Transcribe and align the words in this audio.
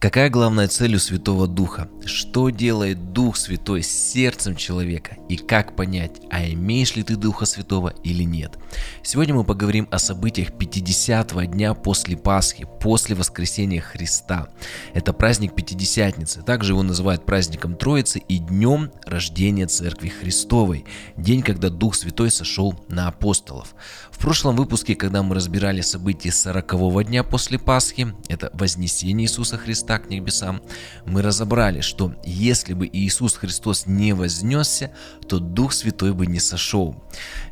Какая 0.00 0.30
главная 0.30 0.68
цель 0.68 0.94
у 0.94 1.00
Святого 1.00 1.48
Духа? 1.48 1.88
Что 2.08 2.48
делает 2.48 3.12
Дух 3.12 3.36
Святой 3.36 3.82
с 3.82 3.88
сердцем 3.88 4.56
человека? 4.56 5.18
И 5.28 5.36
как 5.36 5.76
понять, 5.76 6.22
а 6.30 6.42
имеешь 6.48 6.96
ли 6.96 7.02
ты 7.02 7.16
Духа 7.16 7.44
Святого 7.44 7.92
или 8.02 8.22
нет? 8.22 8.58
Сегодня 9.02 9.34
мы 9.34 9.44
поговорим 9.44 9.86
о 9.90 9.98
событиях 9.98 10.50
50-го 10.50 11.42
дня 11.44 11.74
после 11.74 12.16
Пасхи, 12.16 12.66
после 12.80 13.14
воскресения 13.14 13.82
Христа. 13.82 14.48
Это 14.94 15.12
праздник 15.12 15.54
Пятидесятницы. 15.54 16.42
Также 16.42 16.72
его 16.72 16.82
называют 16.82 17.26
праздником 17.26 17.76
Троицы 17.76 18.20
и 18.20 18.38
днем 18.38 18.90
рождения 19.04 19.66
Церкви 19.66 20.08
Христовой. 20.08 20.86
День, 21.16 21.42
когда 21.42 21.68
Дух 21.68 21.94
Святой 21.94 22.30
сошел 22.30 22.74
на 22.88 23.08
апостолов. 23.08 23.74
В 24.10 24.18
прошлом 24.18 24.56
выпуске, 24.56 24.94
когда 24.94 25.22
мы 25.22 25.34
разбирали 25.34 25.82
события 25.82 26.30
40-го 26.30 27.02
дня 27.02 27.22
после 27.22 27.58
Пасхи, 27.58 28.14
это 28.28 28.50
Вознесение 28.54 29.26
Иисуса 29.26 29.58
Христа, 29.58 29.98
к 29.98 30.08
небесам, 30.08 30.62
мы 31.04 31.20
разобрали, 31.20 31.80
что 31.80 31.97
если 32.24 32.74
бы 32.74 32.88
Иисус 32.90 33.34
Христос 33.34 33.86
не 33.86 34.12
вознесся, 34.12 34.90
то 35.28 35.38
Дух 35.38 35.72
Святой 35.72 36.12
бы 36.12 36.26
не 36.26 36.40
сошел. 36.40 36.96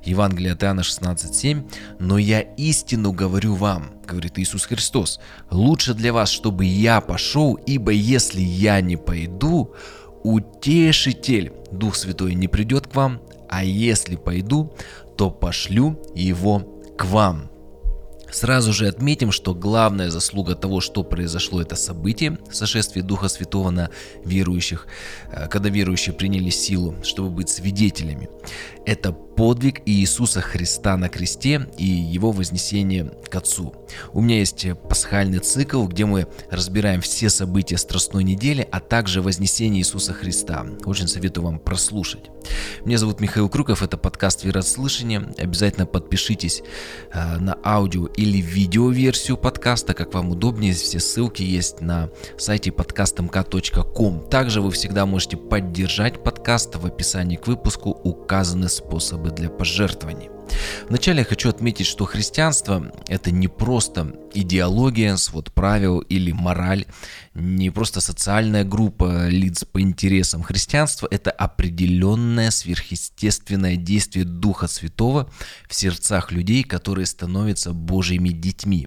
Евангелие 0.05 0.53
от 0.53 0.63
Иоанна 0.63 0.81
16.7 0.81 1.71
«Но 1.99 2.19
я 2.19 2.41
истину 2.41 3.13
говорю 3.13 3.55
вам, 3.55 3.91
говорит 4.07 4.39
Иисус 4.39 4.67
Христос, 4.67 5.21
лучше 5.51 5.95
для 5.95 6.13
вас, 6.13 6.31
чтобы 6.31 6.65
я 6.65 7.01
пошел, 7.01 7.55
ибо 7.55 7.91
если 7.91 8.41
я 8.41 8.81
не 8.81 8.97
пойду, 8.97 9.75
утешитель, 10.23 11.53
Дух 11.73 11.97
Святой 11.97 12.35
не 12.35 12.49
придет 12.49 12.87
к 12.87 12.95
вам, 12.95 13.21
а 13.49 13.65
если 13.65 14.17
пойду, 14.17 14.73
то 15.17 15.31
пошлю 15.31 16.01
его 16.15 16.61
к 16.97 17.05
вам. 17.05 17.51
Сразу 18.31 18.73
же 18.73 18.89
отметим, 18.89 19.33
что 19.33 19.55
главная 19.55 20.11
заслуга 20.11 20.55
того, 20.55 20.81
что 20.81 21.05
произошло 21.05 21.61
это 21.61 21.77
событие, 21.77 22.39
сошествие 22.51 23.05
Духа 23.05 23.29
Святого 23.29 23.71
на 23.71 23.91
верующих, 24.25 24.87
э, 25.31 25.49
когда 25.49 25.69
верующие 25.69 26.15
приняли 26.15 26.51
силу, 26.51 26.97
чтобы 27.03 27.31
быть 27.31 27.49
свидетелями. 27.49 28.29
Это 28.85 29.17
подвиг 29.37 29.83
Иисуса 29.85 30.41
Христа 30.41 30.97
на 30.97 31.09
кресте 31.09 31.69
и 31.77 31.85
его 31.85 32.33
вознесение 32.33 33.13
к 33.29 33.35
Отцу. 33.35 33.75
У 34.13 34.21
меня 34.21 34.39
есть 34.39 34.67
пасхальный 34.89 35.39
цикл, 35.39 35.87
где 35.87 36.07
мы 36.07 36.27
разбираем 36.51 37.03
все 37.03 37.29
события 37.29 37.77
Страстной 37.77 38.25
недели, 38.25 38.67
а 38.73 38.81
также 38.81 39.21
вознесение 39.21 39.83
Иисуса 39.83 40.15
Христа. 40.15 40.67
Очень 40.85 41.09
советую 41.09 41.45
вам 41.45 41.59
прослушать. 41.59 42.31
Меня 42.85 42.99
зовут 42.99 43.21
Михаил 43.21 43.49
Круков, 43.49 43.83
это 43.83 43.97
подкаст 43.97 44.45
«Верослышание». 44.45 45.35
Обязательно 45.39 45.87
подпишитесь 45.87 46.63
э, 47.13 47.39
на 47.39 47.59
аудио 47.65 48.07
или 48.07 48.39
видеоверсию 48.39 49.37
подкаста, 49.37 49.56
как 49.75 50.15
вам 50.15 50.31
удобнее. 50.31 50.73
Все 50.75 51.01
ссылки 51.01 51.43
есть 51.43 51.81
на 51.81 52.09
сайте 52.39 52.71
podcastmk.com. 52.71 54.29
Также 54.31 54.61
вы 54.61 54.71
всегда 54.71 55.07
можете 55.07 55.37
поддержать 55.37 56.23
подкаст. 56.23 56.77
В 56.77 56.87
описании 56.87 57.35
к 57.35 57.49
выпуску 57.49 57.91
указаны 57.91 58.69
способы 58.69 59.31
для 59.31 59.51
пожертвований. 59.51 60.31
Вначале 60.89 61.19
я 61.19 61.25
хочу 61.25 61.49
отметить, 61.49 61.87
что 61.87 62.05
христианство– 62.05 62.93
это 63.09 63.33
не 63.33 63.49
просто 63.49 64.15
идеология, 64.35 65.17
свод 65.17 65.53
правил 65.53 65.99
или 65.99 66.31
мораль, 66.31 66.85
не 67.35 67.71
просто 67.71 68.01
социальная 68.01 68.63
группа 68.63 69.27
лиц 69.27 69.65
по 69.65 69.81
интересам. 69.81 70.45
Христианство– 70.45 71.09
это 71.11 71.33
определенное 71.33 72.53
сверхъестественное 72.53 73.75
действие 73.75 74.25
Духа 74.25 74.69
Святого 74.69 75.29
в 75.69 75.75
сердцах 75.75 76.31
людей, 76.31 76.63
которые 76.63 77.07
становятся 77.07 77.73
Божьими 77.73 78.29
детьми. 78.29 78.87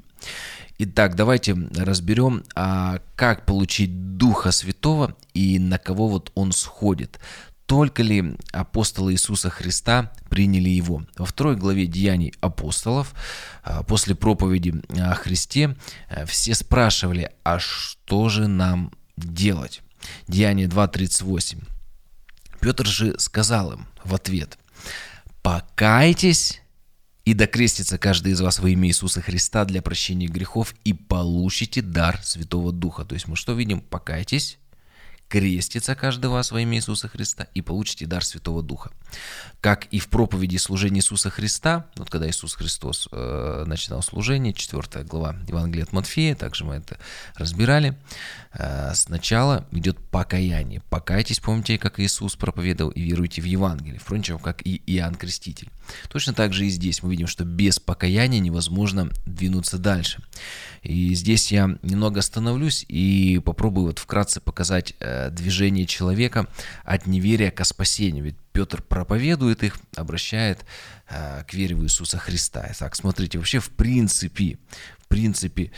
Итак, 0.82 1.16
давайте 1.16 1.58
разберем, 1.76 2.44
а 2.56 3.00
как 3.18 3.46
получить 3.46 4.16
Духа 4.16 4.52
Святого 4.52 5.18
и 5.34 5.60
на 5.60 5.78
кого 5.78 6.08
вот 6.08 6.32
он 6.36 6.54
сходит 6.54 7.20
только 7.66 8.02
ли 8.02 8.36
апостолы 8.52 9.12
Иисуса 9.12 9.52
Христа 9.52 10.12
приняли 10.30 10.70
его. 10.70 11.04
Во 11.18 11.26
второй 11.26 11.56
главе 11.56 11.86
Деяний 11.86 12.34
апостолов, 12.42 13.14
а, 13.62 13.84
после 13.84 14.16
проповеди 14.16 14.82
о 14.98 15.14
Христе, 15.14 15.76
а, 16.10 16.26
все 16.26 16.56
спрашивали, 16.56 17.30
а 17.44 17.60
что 17.60 18.30
же 18.30 18.48
нам 18.48 18.92
делать? 19.18 19.82
Деяние 20.28 20.68
2.38. 20.68 21.62
Петр 22.60 22.88
же 22.88 23.20
сказал 23.20 23.74
им 23.74 23.86
в 24.04 24.16
ответ, 24.16 24.58
«Покайтесь 25.44 26.62
и 27.26 27.34
докрестится 27.34 27.98
каждый 27.98 28.34
из 28.34 28.42
вас 28.42 28.60
во 28.60 28.70
имя 28.70 28.88
Иисуса 28.88 29.22
Христа 29.22 29.66
для 29.66 29.82
прощения 29.82 30.28
грехов 30.28 30.74
и 30.84 30.94
получите 30.94 31.82
дар 31.82 32.20
Святого 32.24 32.72
Духа». 32.72 33.06
То 33.06 33.14
есть 33.14 33.28
мы 33.28 33.36
что 33.36 33.54
видим? 33.54 33.82
Покайтесь, 33.82 34.58
крестится 35.28 35.96
каждый 35.96 36.30
вас 36.30 36.52
во 36.52 36.62
имя 36.62 36.78
Иисуса 36.78 37.08
Христа 37.08 37.48
и 37.54 37.62
получите 37.62 38.06
дар 38.06 38.26
Святого 38.26 38.64
Духа. 38.64 38.92
Как 39.62 39.88
и 39.92 40.00
в 40.00 40.08
проповеди 40.08 40.56
служения 40.56 41.00
Иисуса 41.00 41.30
Христа, 41.30 41.88
вот 41.98 42.10
когда 42.10 42.30
Иисус 42.30 42.54
Христос 42.54 43.10
э, 43.12 43.64
начинал 43.68 44.02
служение, 44.02 44.54
4 44.54 45.04
глава 45.04 45.36
Евангелия 45.48 45.84
от 45.84 45.92
Матфея, 45.92 46.34
также 46.36 46.64
мы 46.64 46.76
это 46.76 46.98
разбирали, 47.36 47.98
э, 48.54 48.94
сначала 48.94 49.66
идет 49.72 49.98
покаяние. 49.98 50.82
Покайтесь, 50.90 51.42
помните, 51.42 51.78
как 51.78 52.00
Иисус 52.00 52.38
проповедовал, 52.38 52.92
и 52.92 53.02
веруйте 53.02 53.42
в 53.42 53.46
Евангелие, 53.46 54.00
впрочем, 54.00 54.40
как 54.40 54.66
и 54.66 54.82
Иоанн 54.86 55.16
Креститель. 55.16 55.70
Точно 56.08 56.34
так 56.34 56.54
же 56.54 56.66
и 56.66 56.70
здесь 56.70 57.04
мы 57.04 57.12
видим, 57.12 57.28
что 57.28 57.44
без 57.44 57.80
покаяния 57.80 58.40
невозможно 58.40 59.10
двинуться 59.26 59.78
дальше. 59.78 60.22
И 60.84 61.14
здесь 61.16 61.52
я 61.52 61.78
немного 61.82 62.20
остановлюсь 62.20 62.86
и 62.88 63.42
попробую 63.44 63.88
вот 63.88 64.00
вкратце 64.00 64.40
показать 64.40 64.94
э, 65.00 65.30
движение 65.32 65.86
человека 65.86 66.48
от 66.86 67.08
неверия 67.08 67.52
к 67.52 67.64
спасению. 67.66 68.24
Ведь 68.24 68.38
Петр 68.60 68.82
проповедует 68.82 69.64
их, 69.64 69.80
обращает 69.96 70.66
э, 71.10 71.46
к 71.48 71.54
вере 71.54 71.78
в 71.78 71.84
Иисуса 71.86 72.18
Христа. 72.18 72.68
Итак, 72.72 72.94
смотрите, 72.94 73.38
вообще 73.38 73.60
в 73.60 73.70
принципе, 73.70 74.58
в 75.00 75.08
принципе, 75.08 75.72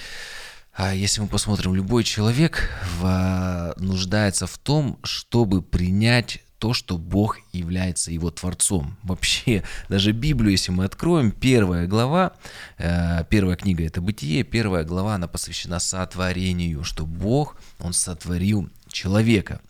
а 0.74 0.92
если 0.96 1.22
мы 1.22 1.28
посмотрим, 1.28 1.76
любой 1.76 2.04
человек 2.04 2.72
в, 2.98 3.76
нуждается 3.78 4.48
в 4.48 4.58
том, 4.58 4.98
чтобы 5.04 5.62
принять 5.62 6.42
то, 6.58 6.74
что 6.74 6.98
Бог 6.98 7.38
является 7.54 8.12
его 8.12 8.32
Творцом. 8.32 8.98
Вообще, 9.04 9.64
даже 9.88 10.12
Библию, 10.12 10.50
если 10.50 10.72
мы 10.72 10.86
откроем, 10.86 11.30
первая 11.30 11.86
глава, 11.86 12.34
э, 12.80 13.24
первая 13.30 13.58
книга 13.58 13.86
это 13.86 14.02
Бытие, 14.02 14.44
первая 14.44 14.86
глава, 14.86 15.14
она 15.14 15.28
посвящена 15.28 15.78
сотворению, 15.78 16.84
что 16.84 17.06
Бог, 17.06 17.58
Он 17.78 17.94
сотворил 17.94 18.72
человека. 18.88 19.62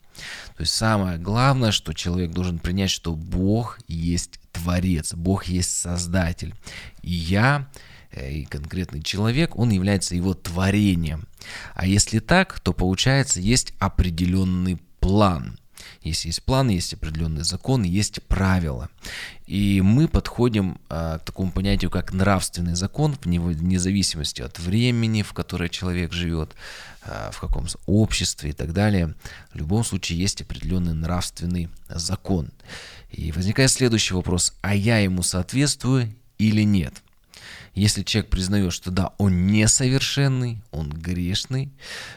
То 0.56 0.62
есть 0.62 0.74
самое 0.74 1.18
главное, 1.18 1.72
что 1.72 1.94
человек 1.94 2.32
должен 2.32 2.60
принять, 2.60 2.92
что 2.92 3.16
Бог 3.16 3.80
есть 3.88 4.40
Творец, 4.52 5.14
Бог 5.14 5.46
есть 5.46 5.78
Создатель. 5.78 6.54
И 7.02 7.12
я, 7.12 7.70
э, 8.12 8.32
и 8.32 8.46
конкретный 8.46 9.02
человек, 9.02 9.58
он 9.58 9.70
является 9.70 10.16
его 10.16 10.34
творением. 10.34 11.28
А 11.74 11.86
если 11.86 12.20
так, 12.20 12.60
то 12.60 12.74
получается 12.74 13.40
есть 13.40 13.74
определенный 13.80 14.80
план– 15.00 15.58
если 16.02 16.30
есть 16.30 16.44
план, 16.44 16.70
есть 16.70 16.94
определенный 16.94 17.44
закон, 17.44 17.84
есть 17.84 18.22
правила. 18.24 18.90
И 19.48 19.82
мы 19.82 20.08
подходим 20.08 20.80
а, 20.90 21.20
к 21.20 21.26
такому 21.26 21.52
понятию, 21.52 21.92
как 21.92 22.14
нравственный 22.14 22.76
закон, 22.76 23.18
вне 23.24 23.80
зависимости 23.80 24.42
от 24.42 24.60
времени, 24.60 25.22
в 25.24 25.34
которое 25.34 25.70
человек 25.70 26.14
живет, 26.14 26.56
а, 27.04 27.32
в 27.32 27.40
каком 27.40 27.68
обществе 27.86 28.52
и 28.52 28.54
так 28.54 28.74
далее. 28.74 29.14
В 29.54 29.58
любом 29.58 29.84
случае 29.84 30.20
есть 30.20 30.42
определенный 30.42 30.94
нравственный 30.94 31.70
закон. 31.90 32.50
И 33.12 33.32
возникает 33.32 33.72
следующий 33.72 34.14
вопрос, 34.14 34.54
а 34.62 34.74
я 34.74 35.00
ему 35.00 35.22
соответствую 35.22 36.14
или 36.38 36.64
нет? 36.64 37.04
Если 37.74 38.04
человек 38.04 38.30
признает, 38.30 38.74
что 38.74 38.92
да, 38.92 39.14
он 39.18 39.48
несовершенный, 39.48 40.62
он 40.72 40.90
грешный, 40.90 41.72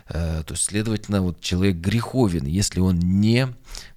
э, 0.09 0.42
то, 0.44 0.56
следовательно, 0.56 1.22
вот 1.22 1.41
человек 1.41 1.76
греховен, 1.76 2.45
если 2.47 2.80
он 2.80 2.98
не 2.98 3.48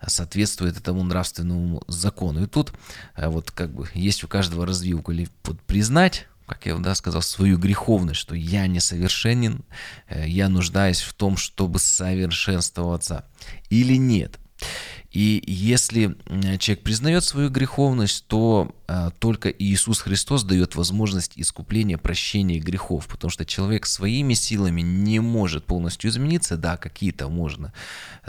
соответствует 0.06 0.78
этому 0.78 1.04
нравственному 1.04 1.84
закону. 1.88 2.44
И 2.44 2.48
тут 2.48 2.74
э, 3.16 3.28
вот 3.28 3.52
как 3.52 3.72
бы 3.72 3.90
есть 3.96 4.24
у 4.24 4.28
каждого 4.28 4.66
развилка 4.66 5.12
или 5.12 5.28
вот 5.44 5.60
признать, 5.62 6.28
как 6.46 6.66
я 6.66 6.76
да, 6.78 6.94
сказал, 6.94 7.22
свою 7.22 7.58
греховность, 7.58 8.20
что 8.20 8.36
я 8.36 8.68
несовершенен, 8.68 9.66
э, 10.10 10.28
я 10.28 10.50
нуждаюсь 10.50 11.02
в 11.02 11.14
том, 11.14 11.38
чтобы 11.38 11.80
совершенствоваться, 11.80 13.26
или 13.70 13.96
нет. 13.96 14.40
И 15.12 15.42
если 15.48 16.16
человек 16.60 16.84
признает 16.84 17.24
свою 17.24 17.50
греховность, 17.50 18.26
то 18.28 18.76
а, 18.88 19.12
только 19.12 19.50
Иисус 19.50 20.02
Христос 20.02 20.44
дает 20.44 20.76
возможность 20.76 21.34
искупления, 21.38 21.98
прощения 21.98 22.60
грехов, 22.60 23.08
потому 23.08 23.32
что 23.32 23.46
человек 23.46 23.86
своими 23.86 24.34
силами 24.34 24.82
не 24.82 25.20
может 25.20 25.66
полностью 25.66 26.10
измениться. 26.10 26.58
Да, 26.58 26.78
какие-то 26.78 27.30
можно 27.30 27.74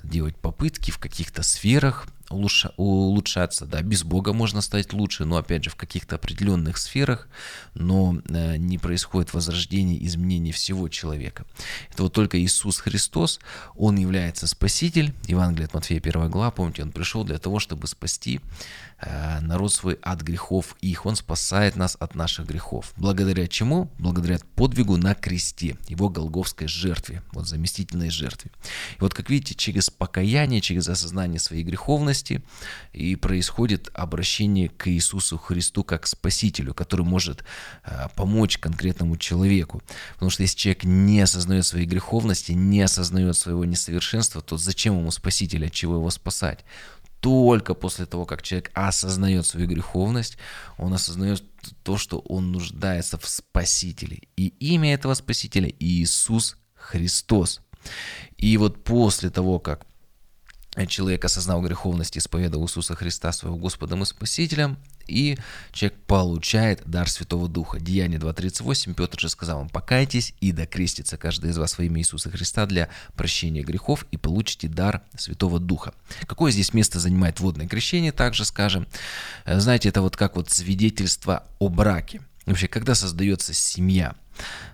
делать 0.03 0.37
попытки 0.37 0.91
в 0.91 0.99
каких-то 0.99 1.43
сферах, 1.43 2.07
улучшаться. 2.31 3.67
Да, 3.67 3.83
без 3.83 4.05
Бога 4.05 4.33
можно 4.33 4.61
стать 4.61 4.93
лучше, 4.93 5.25
но 5.25 5.37
опять 5.37 5.65
же 5.65 5.71
в 5.71 5.77
каких-то 5.77 6.17
определенных 6.17 6.79
сферах, 6.79 7.29
но 7.75 8.19
э, 8.29 8.57
не 8.57 8.79
происходит 8.79 9.33
возрождение, 9.35 10.05
изменение 10.07 10.53
всего 10.53 10.89
человека. 10.89 11.45
Это 11.93 12.03
вот 12.05 12.13
только 12.13 12.41
Иисус 12.41 12.79
Христос, 12.79 13.41
Он 13.77 13.97
является 13.97 14.47
Спаситель. 14.47 15.15
Евангелие 15.27 15.67
от 15.67 15.75
Матфея 15.75 15.99
1 15.99 16.31
глава, 16.31 16.51
помните, 16.51 16.83
Он 16.83 16.93
пришел 16.93 17.25
для 17.25 17.39
того, 17.39 17.59
чтобы 17.59 17.87
спасти 17.87 18.41
народ 19.41 19.73
свой 19.73 19.95
от 20.03 20.23
грехов 20.23 20.77
их. 20.81 21.07
Он 21.07 21.17
спасает 21.17 21.77
нас 21.77 21.97
от 22.01 22.15
наших 22.15 22.47
грехов. 22.47 22.93
Благодаря 22.97 23.47
чему? 23.47 23.91
Благодаря 23.99 24.39
подвигу 24.55 24.97
на 24.97 25.15
кресте, 25.15 25.77
его 25.89 26.09
голговской 26.09 26.67
жертве, 26.67 27.23
вот 27.33 27.47
заместительной 27.47 28.11
жертве. 28.11 28.51
И 28.97 29.01
вот 29.01 29.15
как 29.15 29.31
видите, 29.31 29.55
через 29.55 29.91
покаяние, 29.91 30.61
через 30.61 30.89
осознание 30.89 31.39
своей 31.39 31.63
греховности 31.63 32.43
и 32.93 33.15
происходит 33.17 33.91
обращение 33.95 34.69
к 34.69 34.89
Иисусу 34.89 35.39
Христу 35.39 35.85
как 35.85 36.07
Спасителю, 36.07 36.75
который 36.75 37.07
может 37.07 37.45
э, 37.85 38.09
помочь 38.17 38.59
конкретному 38.59 39.17
человеку. 39.17 39.83
Потому 40.15 40.31
что 40.31 40.43
если 40.43 40.57
человек 40.57 40.85
не 40.85 41.21
осознает 41.21 41.67
своей 41.67 41.87
греховности, 41.87 42.53
не 42.53 42.83
осознает 42.83 43.37
своего 43.37 43.65
несовершенства, 43.65 44.41
то 44.41 44.57
зачем 44.57 44.99
ему 44.99 45.11
Спаситель, 45.11 45.67
от 45.67 45.73
чего 45.73 45.97
его 45.97 46.11
спасать? 46.11 46.65
Только 47.21 47.75
после 47.75 48.07
того, 48.07 48.25
как 48.25 48.43
человек 48.43 48.71
осознает 48.75 49.47
свою 49.47 49.67
греховность, 49.67 50.39
он 50.77 50.95
осознает 50.95 51.43
то, 51.83 51.97
что 51.97 52.19
он 52.21 52.53
нуждается 52.53 53.19
в 53.19 53.29
Спасителе. 53.29 54.23
И 54.37 54.49
имя 54.61 54.95
этого 54.95 55.15
Спасителя 55.15 55.73
Иисус 55.79 56.57
Христос. 56.75 57.61
И 58.37 58.57
вот 58.57 58.85
после 58.85 59.31
того, 59.31 59.59
как 59.59 59.87
человек 60.87 61.25
осознал 61.25 61.61
греховность 61.63 62.17
и 62.17 62.19
исповедовал 62.21 62.67
Иисуса 62.67 62.95
Христа 62.95 63.33
своего 63.33 63.57
Господом 63.57 64.03
и 64.03 64.07
Спасителем, 64.07 64.79
и 65.09 65.39
человек 65.73 65.99
получает 66.07 66.83
дар 66.87 67.09
Святого 67.09 67.49
Духа. 67.49 67.81
Деяние 67.81 68.21
2.38, 68.21 68.95
Петр 68.95 69.19
же 69.19 69.29
сказал 69.29 69.59
вам, 69.59 69.69
покайтесь 69.69 70.35
и 70.41 70.53
докрестится 70.53 71.17
каждый 71.17 71.51
из 71.51 71.59
вас 71.59 71.79
во 71.79 71.85
имя 71.85 72.01
Иисуса 72.01 72.31
Христа 72.31 72.67
для 72.67 72.89
прощения 73.17 73.63
грехов 73.63 74.07
и 74.11 74.17
получите 74.17 74.69
дар 74.69 75.03
Святого 75.17 75.59
Духа. 75.59 75.95
Какое 76.27 76.53
здесь 76.53 76.75
место 76.75 77.01
занимает 77.01 77.41
водное 77.41 77.67
крещение, 77.67 78.13
также 78.13 78.45
скажем. 78.45 78.87
Э, 79.45 79.59
знаете, 79.59 79.89
это 79.89 80.03
вот 80.03 80.17
как 80.17 80.37
вот 80.37 80.51
свидетельство 80.51 81.45
о 81.59 81.69
браке. 81.69 82.21
Вообще, 82.47 82.69
когда 82.69 82.95
создается 82.95 83.53
семья– 83.53 84.15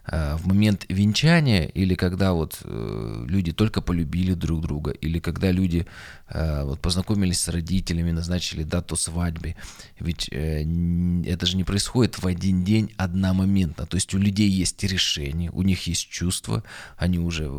в 0.07 0.47
момент 0.47 0.85
венчания 0.89 1.65
или 1.65 1.95
когда 1.95 2.35
вот 2.35 2.59
э, 2.63 3.25
люди 3.27 3.53
только 3.53 3.81
полюбили 3.81 4.35
друг 4.35 4.61
друга, 4.61 4.91
или 4.91 5.19
когда 5.19 5.51
люди 5.51 5.87
э, 6.29 6.65
вот 6.65 6.81
познакомились 6.81 7.41
с 7.41 7.49
родителями, 7.49 8.11
назначили 8.11 8.65
дату 8.65 8.97
свадьбы. 8.97 9.57
Ведь 9.99 10.29
это 10.29 11.47
же 11.47 11.57
не 11.57 11.65
происходит 11.65 12.19
в 12.19 12.27
один 12.27 12.65
день 12.65 12.93
одномоментно. 12.99 13.87
То 13.87 13.97
есть 13.97 14.13
у 14.15 14.19
людей 14.19 14.49
есть 14.51 14.83
решение, 14.85 15.51
у 15.51 15.63
них 15.63 15.87
есть 15.87 16.09
чувства, 16.11 16.63
они 16.99 17.19
уже 17.19 17.51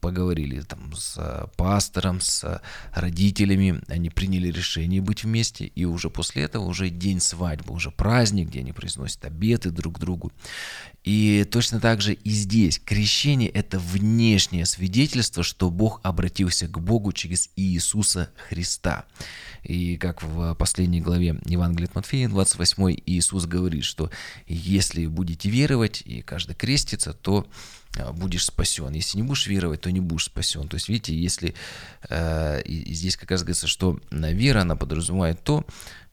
поговорили 0.00 0.60
там 0.60 0.92
с 0.94 1.48
пастором, 1.56 2.20
с 2.20 2.60
родителями, 2.92 3.80
они 3.88 4.10
приняли 4.10 4.50
решение 4.50 5.00
быть 5.00 5.24
вместе, 5.24 5.64
и 5.66 5.84
уже 5.86 6.10
после 6.10 6.42
этого 6.42 6.64
уже 6.64 6.90
день 6.90 7.20
свадьбы, 7.20 7.72
уже 7.72 7.90
праздник, 7.90 8.48
где 8.48 8.60
они 8.60 8.72
произносят 8.72 9.24
обеты 9.24 9.70
друг 9.70 9.98
другу. 9.98 10.32
И 11.04 11.37
точно 11.44 11.80
так 11.80 12.00
же 12.00 12.14
и 12.14 12.30
здесь. 12.30 12.80
Крещение– 12.84 13.48
это 13.50 13.78
внешнее 13.78 14.66
свидетельство, 14.66 15.42
что 15.42 15.70
Бог 15.70 16.00
обратился 16.02 16.66
к 16.68 16.78
Богу 16.78 17.12
через 17.12 17.50
Иисуса 17.56 18.30
Христа. 18.48 19.04
И 19.62 19.96
как 19.96 20.22
в 20.22 20.54
последней 20.54 21.00
главе 21.00 21.40
Евангелия 21.44 21.88
от 21.88 21.94
Матфея, 21.94 22.28
28 22.28 22.96
Иисус 23.06 23.46
говорит, 23.46 23.84
что 23.84 24.10
если 24.46 25.06
будете 25.06 25.50
веровать, 25.50 26.02
и 26.04 26.22
каждый 26.22 26.54
крестится, 26.54 27.12
то 27.12 27.46
а, 27.98 28.12
будешь 28.12 28.46
спасен. 28.46 28.92
Если 28.92 29.18
не 29.18 29.22
будешь 29.22 29.46
веровать, 29.46 29.80
то 29.82 29.90
не 29.90 30.00
будешь 30.00 30.24
спасен. 30.24 30.68
То 30.68 30.76
есть, 30.76 30.88
видите, 30.88 31.14
если 31.14 31.54
э, 32.08 32.62
здесь 32.66 33.16
как 33.16 33.30
раз 33.30 33.42
говорится, 33.42 33.66
что 33.66 33.98
вера, 34.10 34.62
она 34.62 34.76
подразумевает 34.76 35.42
то, 35.42 35.64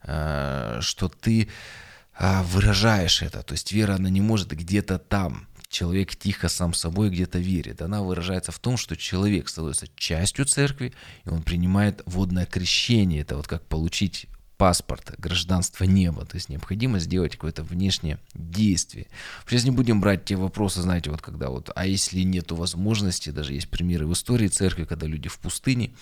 э, 0.02 0.78
что 0.80 1.08
ты 1.08 1.44
а, 1.44 1.85
выражаешь 2.18 3.22
это. 3.22 3.42
То 3.42 3.52
есть 3.52 3.72
вера, 3.72 3.94
она 3.94 4.10
не 4.10 4.20
может 4.20 4.50
где-то 4.50 4.98
там. 4.98 5.46
Человек 5.68 6.14
тихо 6.16 6.48
сам 6.48 6.74
собой 6.74 7.10
где-то 7.10 7.38
верит. 7.38 7.82
Она 7.82 8.02
выражается 8.02 8.52
в 8.52 8.58
том, 8.58 8.76
что 8.76 8.96
человек 8.96 9.48
становится 9.48 9.86
частью 9.96 10.44
церкви, 10.44 10.94
и 11.24 11.28
он 11.28 11.42
принимает 11.42 12.02
водное 12.06 12.46
крещение. 12.46 13.22
Это 13.22 13.36
вот 13.36 13.48
как 13.48 13.62
получить 13.66 14.26
паспорт, 14.56 15.14
гражданство 15.18 15.84
неба. 15.84 16.24
То 16.24 16.36
есть 16.36 16.48
необходимо 16.48 16.98
сделать 16.98 17.32
какое-то 17.32 17.62
внешнее 17.62 18.18
действие. 18.34 19.06
Сейчас 19.46 19.64
не 19.64 19.70
будем 19.70 20.00
брать 20.00 20.24
те 20.24 20.36
вопросы, 20.36 20.82
знаете, 20.82 21.10
вот 21.10 21.20
когда 21.20 21.50
вот, 21.50 21.70
а 21.74 21.86
если 21.86 22.20
нету 22.20 22.56
возможности, 22.56 23.30
даже 23.30 23.52
есть 23.52 23.68
примеры 23.68 24.06
в 24.06 24.12
истории 24.12 24.48
церкви, 24.48 24.84
когда 24.84 25.06
люди 25.06 25.28
в 25.28 25.38
пустыне, 25.38 25.92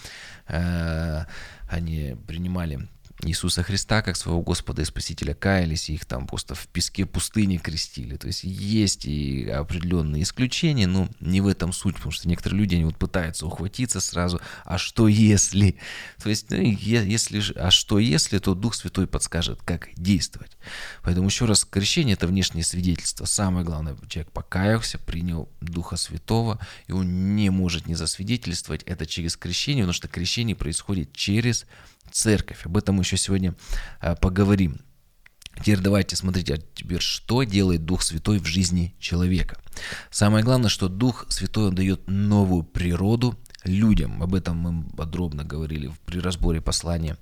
э, 0.47 1.25
они 1.69 2.17
принимали 2.27 2.89
Иисуса 3.31 3.63
Христа 3.63 4.03
как 4.03 4.17
своего 4.17 4.43
Господа 4.43 4.83
и 4.83 4.85
Спасителя 4.85 5.35
каялись, 5.35 5.91
и 5.91 5.95
их 5.95 6.05
там 6.05 6.27
просто 6.27 6.55
в 6.55 6.67
песке 6.69 7.07
пустыни 7.07 7.57
крестили. 7.57 8.17
То 8.17 8.27
есть 8.27 8.45
есть 8.45 9.07
и 9.07 9.49
определенные 9.49 10.23
исключения, 10.23 10.87
но 10.87 11.09
не 11.21 11.41
в 11.41 11.47
этом 11.47 11.73
суть, 11.73 11.97
потому 11.97 12.13
что 12.13 12.29
некоторые 12.29 12.61
люди, 12.61 12.75
они 12.75 12.85
вот 12.85 12.97
пытаются 12.97 13.47
ухватиться 13.47 14.01
сразу, 14.01 14.41
а 14.65 14.79
что 14.79 15.09
если? 15.09 15.77
То 16.23 16.29
есть, 16.29 16.51
ну, 16.51 16.57
если, 16.61 17.43
а 17.57 17.71
что 17.71 17.99
если, 17.99 18.39
то 18.39 18.55
Дух 18.55 18.75
Святой 18.75 19.07
подскажет, 19.07 19.61
как 19.63 19.89
действовать. 19.97 20.57
Поэтому 21.03 21.29
еще 21.29 21.45
раз, 21.45 21.65
крещение– 21.65 22.15
это 22.15 22.27
внешнее 22.27 22.65
свидетельство. 22.65 23.25
Самое 23.25 23.65
главное, 23.65 23.97
человек 24.09 24.33
покаялся, 24.33 24.99
принял 24.99 25.49
Духа 25.61 25.97
Святого, 25.97 26.59
и 26.87 26.93
он 26.93 27.37
не 27.37 27.51
может 27.51 27.87
не 27.87 27.95
засвидетельствовать 27.95 28.83
это 28.85 29.07
через 29.07 29.37
крещение, 29.37 29.85
потому 29.85 29.95
что 29.95 30.09
крещение 30.09 30.57
происходит 30.57 31.13
через 31.13 31.67
церковь. 32.15 32.65
Об 32.65 32.77
этом 32.77 32.97
мы 32.97 33.03
еще 33.03 33.17
сегодня 33.17 33.55
а, 34.01 34.15
поговорим. 34.15 34.81
Теперь 35.59 35.81
давайте 35.81 36.17
смотрите, 36.17 36.55
а 36.55 36.59
теперь 36.75 37.01
что 37.01 37.43
делает 37.43 37.85
Дух 37.85 38.03
Святой 38.03 38.39
в 38.39 38.47
жизни 38.47 38.95
человека. 38.99 39.61
Самое 40.11 40.45
главное, 40.45 40.69
что 40.69 40.89
Дух 40.89 41.27
Святой 41.29 41.69
он 41.69 41.75
дает 41.75 42.09
новую 42.09 42.63
природу 42.63 43.39
людям. 43.65 44.23
Об 44.23 44.35
этом 44.35 44.57
мы 44.57 44.85
подробно 44.97 45.45
говорили 45.45 45.91
при 46.05 46.19
разборе 46.21 46.61
послания 46.61 47.17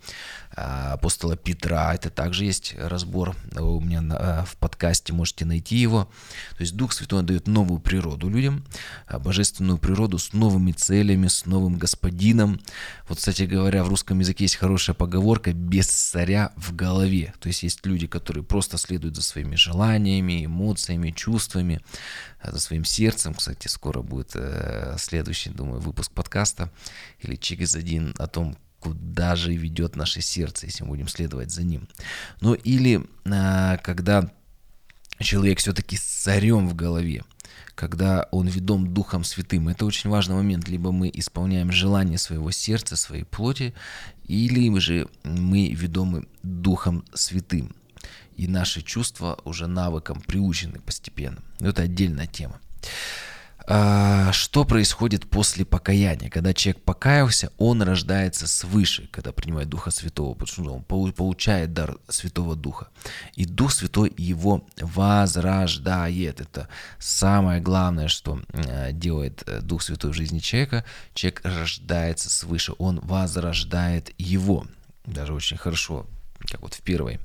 а, 0.55 0.95
апостола 0.95 1.37
Петра. 1.37 1.95
Это 1.95 2.11
также 2.11 2.45
есть 2.45 2.75
разбор 2.79 3.37
у 3.57 3.81
меня 3.81 4.03
а, 4.11 4.45
в 4.45 4.57
подкасте, 4.57 5.13
можете 5.13 5.45
найти 5.45 5.77
его. 5.77 6.09
То 6.57 6.61
есть 6.61 6.77
Дух 6.77 6.93
Святой 6.93 7.23
дает 7.23 7.47
новую 7.47 7.81
природу 7.81 8.29
людям, 8.29 8.65
а, 9.07 9.19
божественную 9.19 9.79
природу 9.79 10.19
с 10.19 10.33
новыми 10.33 10.73
целями, 10.73 11.29
с 11.29 11.47
новым 11.47 11.79
господином. 11.79 12.61
Вот, 13.09 13.19
кстати 13.19 13.43
говоря, 13.45 13.85
в 13.85 13.89
русском 13.89 14.19
языке 14.19 14.45
есть 14.45 14.57
хорошая 14.57 14.95
поговорка 14.95 15.53
«без 15.53 15.87
царя 15.87 16.53
в 16.57 16.75
голове». 16.75 17.35
То 17.39 17.49
есть 17.49 17.63
есть 17.63 17.87
люди, 17.87 18.07
которые 18.07 18.45
просто 18.45 18.79
следуют 18.79 19.17
за 19.17 19.23
своими 19.23 19.55
желаниями, 19.55 20.45
эмоциями, 20.45 21.11
чувствами, 21.11 21.81
за 22.43 22.59
своим 22.59 22.85
сердцем. 22.85 23.35
Кстати, 23.35 23.69
скоро 23.69 24.03
будет 24.03 24.33
э, 24.35 24.97
следующий, 24.99 25.51
думаю, 25.51 25.81
выпуск 25.81 26.11
подкаста 26.11 26.32
или 27.21 27.37
через 27.37 27.75
один 27.75 28.15
о 28.19 28.27
том, 28.27 28.57
куда 28.81 29.37
же 29.37 29.55
ведет 29.55 29.97
наше 29.97 30.21
сердце, 30.21 30.67
если 30.67 30.85
мы 30.85 30.91
будем 30.91 31.09
следовать 31.09 31.51
за 31.51 31.63
ним. 31.63 31.89
Ну 32.41 32.55
или 32.55 33.07
э, 33.25 33.79
когда 33.83 34.31
человек 35.21 35.59
все-таки 35.59 35.97
с 35.97 36.03
царем 36.03 36.69
в 36.69 36.75
голове, 36.75 37.23
когда 37.75 38.29
он 38.33 38.49
ведом 38.49 38.93
Духом 38.93 39.25
Святым. 39.25 39.69
Это 39.69 39.87
очень 39.87 40.11
важный 40.11 40.35
момент. 40.35 40.69
Либо 40.69 40.93
мы 40.93 41.11
исполняем 41.13 41.73
желание 41.73 42.19
своего 42.19 42.51
сердца, 42.51 42.97
своей 42.97 43.25
плоти, 43.25 43.73
или 44.27 44.79
же 44.79 45.09
мы 45.25 45.73
ведомы 45.73 46.27
Духом 46.43 47.05
Святым 47.15 47.75
и 48.37 48.47
наши 48.47 48.83
чувства 48.83 49.39
уже 49.45 49.67
навыкам 49.67 50.21
приучены 50.21 50.81
постепенно. 50.81 51.39
Это 51.61 51.83
отдельная 51.83 52.27
тема. 52.27 52.61
А, 53.67 54.33
что 54.33 54.65
происходит 54.65 55.29
после 55.29 55.65
покаяния? 55.65 56.31
Когда 56.31 56.53
человек 56.53 56.83
покаялся, 56.83 57.53
он 57.59 57.83
рождается 57.83 58.47
свыше, 58.47 59.09
когда 59.11 59.33
принимает 59.33 59.69
Духа 59.69 59.91
Святого, 59.91 60.35
потому 60.35 60.47
что 60.49 60.75
он 60.75 61.13
получает 61.13 61.73
дар 61.73 61.99
Святого 62.09 62.57
Духа. 62.57 62.89
И 63.35 63.45
Дух 63.45 63.73
Святой 63.73 64.13
его 64.17 64.67
возрождает. 64.81 66.41
Это 66.41 66.69
самое 66.99 67.61
главное, 67.61 68.09
что 68.09 68.41
а, 68.53 68.93
делает 68.93 69.43
э, 69.47 69.61
Дух 69.61 69.83
Святой 69.83 70.11
в 70.11 70.15
жизни 70.15 70.39
человека. 70.39 70.85
Человек 71.15 71.41
рождается 71.45 72.31
свыше, 72.31 72.73
он 72.79 73.01
возрождает 73.01 74.13
его. 74.19 74.67
Даже 75.05 75.33
очень 75.35 75.57
хорошо 75.57 76.07
как 76.51 76.63
вот 76.63 76.75
в 76.75 76.83
первой, 76.83 77.21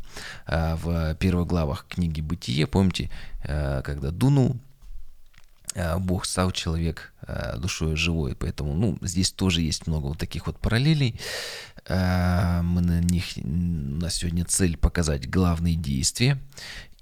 а, 0.46 0.76
в 0.76 1.16
первых 1.16 1.48
главах 1.48 1.88
книги 1.90 2.22
«Бытие», 2.22 2.68
помните, 2.68 3.10
когда 3.42 4.12
дунул 4.12 4.52
э, 4.52 4.67
Бог 6.00 6.26
стал 6.26 6.52
человек 6.52 7.14
э, 7.22 7.58
душой 7.58 7.96
живой, 7.96 8.36
поэтому, 8.36 8.74
ну, 8.74 8.98
здесь 9.02 9.32
тоже 9.32 9.62
есть 9.62 9.88
много 9.88 10.08
вот 10.08 10.18
таких 10.18 10.48
вот 10.48 10.60
параллелей. 10.60 11.20
Э, 11.86 12.62
мы 12.64 12.82
на 12.82 13.00
них, 13.02 13.26
у 13.38 13.48
нас 13.48 14.16
сегодня 14.16 14.46
цель 14.46 14.78
показать 14.78 15.30
главные 15.30 15.76
действия. 15.76 16.40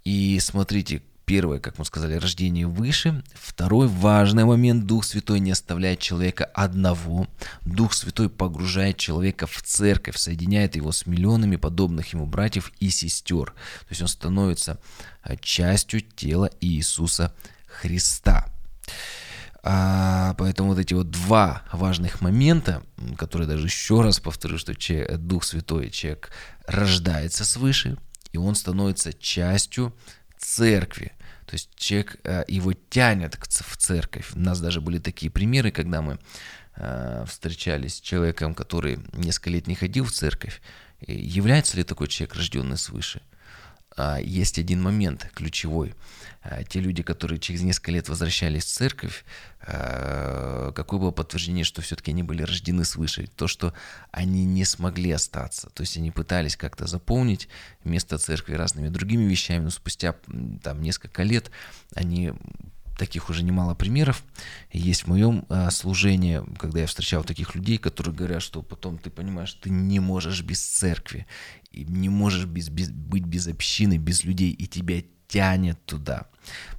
И 0.03 0.39
смотрите, 0.39 1.01
Первое, 1.25 1.59
как 1.59 1.79
мы 1.79 1.85
сказали, 1.85 2.13
рождение 2.15 2.67
выше. 2.67 3.23
Второй 3.33 3.87
важный 3.87 4.45
момент, 4.45 4.85
Дух 4.85 5.03
Святой 5.03 5.39
не 5.39 5.51
оставляет 5.51 5.99
человека 5.99 6.45
одного. 6.53 7.27
Дух 7.65 7.93
Святой 7.93 8.29
погружает 8.29 8.97
человека 8.97 9.47
в 9.47 9.59
церковь, 9.63 10.17
соединяет 10.17 10.75
его 10.75 10.91
с 10.91 11.07
миллионами 11.07 11.55
подобных 11.55 12.13
ему 12.13 12.27
братьев 12.27 12.71
и 12.79 12.91
сестер. 12.91 13.53
То 13.53 13.87
есть 13.89 14.03
он 14.03 14.07
становится 14.07 14.79
частью 15.41 16.01
тела 16.01 16.51
Иисуса 16.61 17.33
Христа. 17.65 18.54
А, 19.67 20.35
поэтому 20.37 20.69
вот 20.69 20.79
эти 20.79 20.93
вот 20.93 21.09
два 21.09 21.63
важных 21.71 22.21
момента, 22.21 22.83
которые 23.17 23.47
даже 23.47 23.65
еще 23.65 24.01
раз 24.01 24.19
повторю, 24.19 24.59
что 24.59 24.75
человек, 24.75 25.17
Дух 25.17 25.43
Святой, 25.43 25.89
человек 25.89 26.29
рождается 26.67 27.43
свыше, 27.45 27.97
и 28.31 28.37
он 28.37 28.53
становится 28.53 29.11
частью 29.11 29.95
церкви. 30.37 31.13
То 31.47 31.53
есть 31.53 31.69
человек 31.75 32.17
э, 32.23 32.43
его 32.47 32.73
тянет 32.73 33.37
в 33.39 33.77
церковь. 33.77 34.31
У 34.35 34.39
нас 34.39 34.59
даже 34.59 34.81
были 34.81 34.99
такие 34.99 35.31
примеры, 35.31 35.71
когда 35.71 36.01
мы 36.01 36.19
э, 36.75 37.25
встречались 37.27 37.95
с 37.95 38.01
человеком, 38.01 38.53
который 38.53 38.99
несколько 39.13 39.49
лет 39.49 39.67
не 39.67 39.75
ходил 39.75 40.05
в 40.05 40.11
церковь. 40.11 40.61
Является 41.01 41.77
ли 41.77 41.83
такой 41.83 42.07
человек 42.07 42.35
рожденный 42.35 42.77
свыше? 42.77 43.21
А, 43.97 44.19
есть 44.19 44.59
один 44.59 44.81
момент 44.81 45.29
ключевой. 45.33 45.93
А, 46.47 46.63
те 46.63 46.79
люди, 46.79 47.01
которые 47.01 47.39
через 47.39 47.61
несколько 47.61 47.91
лет 47.91 48.07
возвращались 48.07 48.65
в 48.65 48.69
церковь, 48.69 49.25
а, 49.61 50.71
какое 50.73 50.99
было 50.99 51.11
подтверждение, 51.11 51.63
что 51.63 51.81
все-таки 51.81 52.11
они 52.11 52.21
были 52.21 52.43
рождены 52.43 52.85
свыше? 52.85 53.27
То, 53.35 53.47
что 53.47 53.73
они 54.11 54.45
не 54.45 54.63
смогли 54.63 55.11
остаться. 55.11 55.69
То 55.71 55.81
есть 55.81 55.97
они 55.97 56.11
пытались 56.11 56.55
как-то 56.55 56.85
заполнить 56.85 57.49
место 57.83 58.19
церкви 58.19 58.53
разными 58.53 58.89
другими 58.89 59.23
вещами, 59.23 59.63
но 59.63 59.69
спустя 59.71 60.15
там 60.61 60.81
несколько 60.81 61.23
лет 61.23 61.49
они 61.95 62.33
таких 62.95 63.29
уже 63.29 63.43
немало 63.43 63.73
примеров 63.75 64.23
есть 64.71 65.03
в 65.03 65.07
моем 65.07 65.45
э, 65.49 65.69
служении, 65.71 66.41
когда 66.57 66.79
я 66.79 66.87
встречал 66.87 67.25
таких 67.25 67.53
людей, 67.55 67.77
которые 67.77 68.15
говорят, 68.15 68.41
что 68.41 68.61
потом 68.61 68.97
ты 68.97 69.09
понимаешь, 69.09 69.53
ты 69.53 69.69
не 69.69 69.99
можешь 69.99 70.43
без 70.43 70.61
церкви, 70.61 71.25
и 71.71 71.83
не 71.83 72.07
можешь 72.07 72.45
без, 72.45 72.69
без, 72.69 72.89
быть 72.89 73.25
без 73.25 73.47
общины, 73.47 73.97
без 73.97 74.23
людей, 74.23 74.51
и 74.51 74.65
тебя 74.65 75.03
тянет 75.27 75.77
туда. 75.85 76.25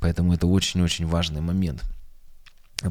Поэтому 0.00 0.35
это 0.35 0.47
очень-очень 0.47 1.07
важный 1.07 1.41
момент– 1.41 1.83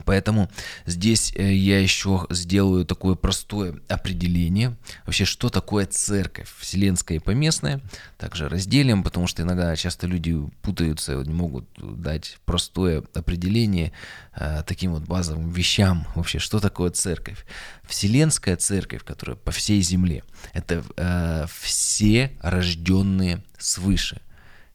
Поэтому 0.05 0.49
здесь 0.87 1.31
э, 1.35 1.53
я 1.53 1.79
еще 1.79 2.25
сделаю 2.31 2.85
такое 2.85 3.13
простое 3.13 3.75
определение. 3.87 4.75
Вообще, 5.05 5.25
что 5.25 5.49
такое 5.49 5.85
церковь? 5.85 6.51
Вселенская 6.57 7.19
и 7.19 7.21
поместная. 7.21 7.81
Также 8.17 8.49
разделим, 8.49 9.03
потому 9.03 9.27
что 9.27 9.43
иногда 9.43 9.75
часто 9.75 10.07
люди 10.07 10.35
путаются, 10.63 11.13
не 11.17 11.33
могут 11.33 11.65
дать 11.77 12.39
простое 12.45 13.03
определение 13.13 13.91
э, 14.35 14.63
таким 14.65 14.91
вот 14.91 15.03
базовым 15.03 15.51
вещам. 15.51 16.07
Вообще, 16.15 16.39
что 16.39 16.59
такое 16.59 16.89
церковь? 16.89 17.45
Вселенская 17.83 18.55
церковь, 18.55 19.03
которая 19.03 19.35
по 19.35 19.51
всей 19.51 19.81
земле, 19.81 20.23
это 20.53 20.83
э, 20.97 21.45
все 21.61 22.31
рожденные 22.41 23.43
свыше 23.59 24.19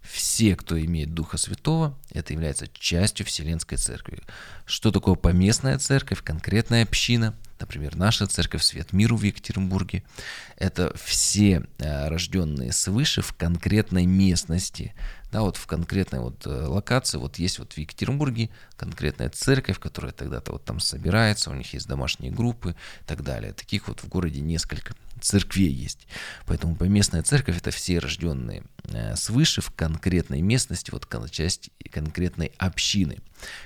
все, 0.03 0.57
кто 0.57 0.81
имеет 0.81 1.15
Духа 1.15 1.37
Святого, 1.37 1.99
это 2.11 2.33
является 2.33 2.67
частью 2.69 3.27
Вселенской 3.27 3.79
Церкви. 3.79 4.23
Что 4.65 4.91
такое 4.91 5.15
поместная 5.15 5.79
церковь, 5.79 6.23
конкретная 6.23 6.85
община, 6.85 7.35
например, 7.59 7.97
наша 7.97 8.27
церковь 8.27 8.63
Свет 8.63 8.93
Миру 8.93 9.17
в 9.17 9.23
Екатеринбурге, 9.23 10.03
это 10.57 10.95
все 10.97 11.67
э, 11.79 12.09
рожденные 12.09 12.73
свыше 12.73 13.21
в 13.21 13.35
конкретной 13.35 14.07
местности, 14.07 14.95
да, 15.31 15.43
вот 15.43 15.57
в 15.57 15.67
конкретной 15.67 16.21
вот 16.21 16.47
э, 16.47 16.51
локации, 16.51 17.19
вот 17.19 17.39
есть 17.39 17.59
вот 17.59 17.75
в 17.75 17.79
Екатеринбурге 17.79 18.51
конкретная 18.77 19.29
церковь, 19.29 19.79
которая 19.79 20.13
тогда-то 20.13 20.53
вот 20.53 20.65
там 20.65 20.81
собирается, 20.81 21.51
у 21.51 21.55
них 21.55 21.73
есть 21.73 21.87
домашние 21.87 22.33
группы 22.33 22.75
и 23.03 23.05
так 23.05 23.23
далее. 23.23 23.53
Таких 23.53 23.89
вот 23.89 24.01
в 24.01 24.09
городе 24.09 24.41
несколько 24.41 24.95
церквей 25.21 25.73
есть. 25.73 26.07
Поэтому 26.47 26.77
поместная 26.77 27.23
церковь 27.23 27.59
это 27.59 27.71
все 27.71 27.99
рожденные 27.99 28.63
э, 28.85 29.17
свыше 29.17 29.61
в 29.61 29.71
конкретной 29.71 30.41
местности, 30.41 30.91
вот 30.91 31.07
часть 31.31 31.71
конкретной 31.91 32.53
общины. 32.59 33.19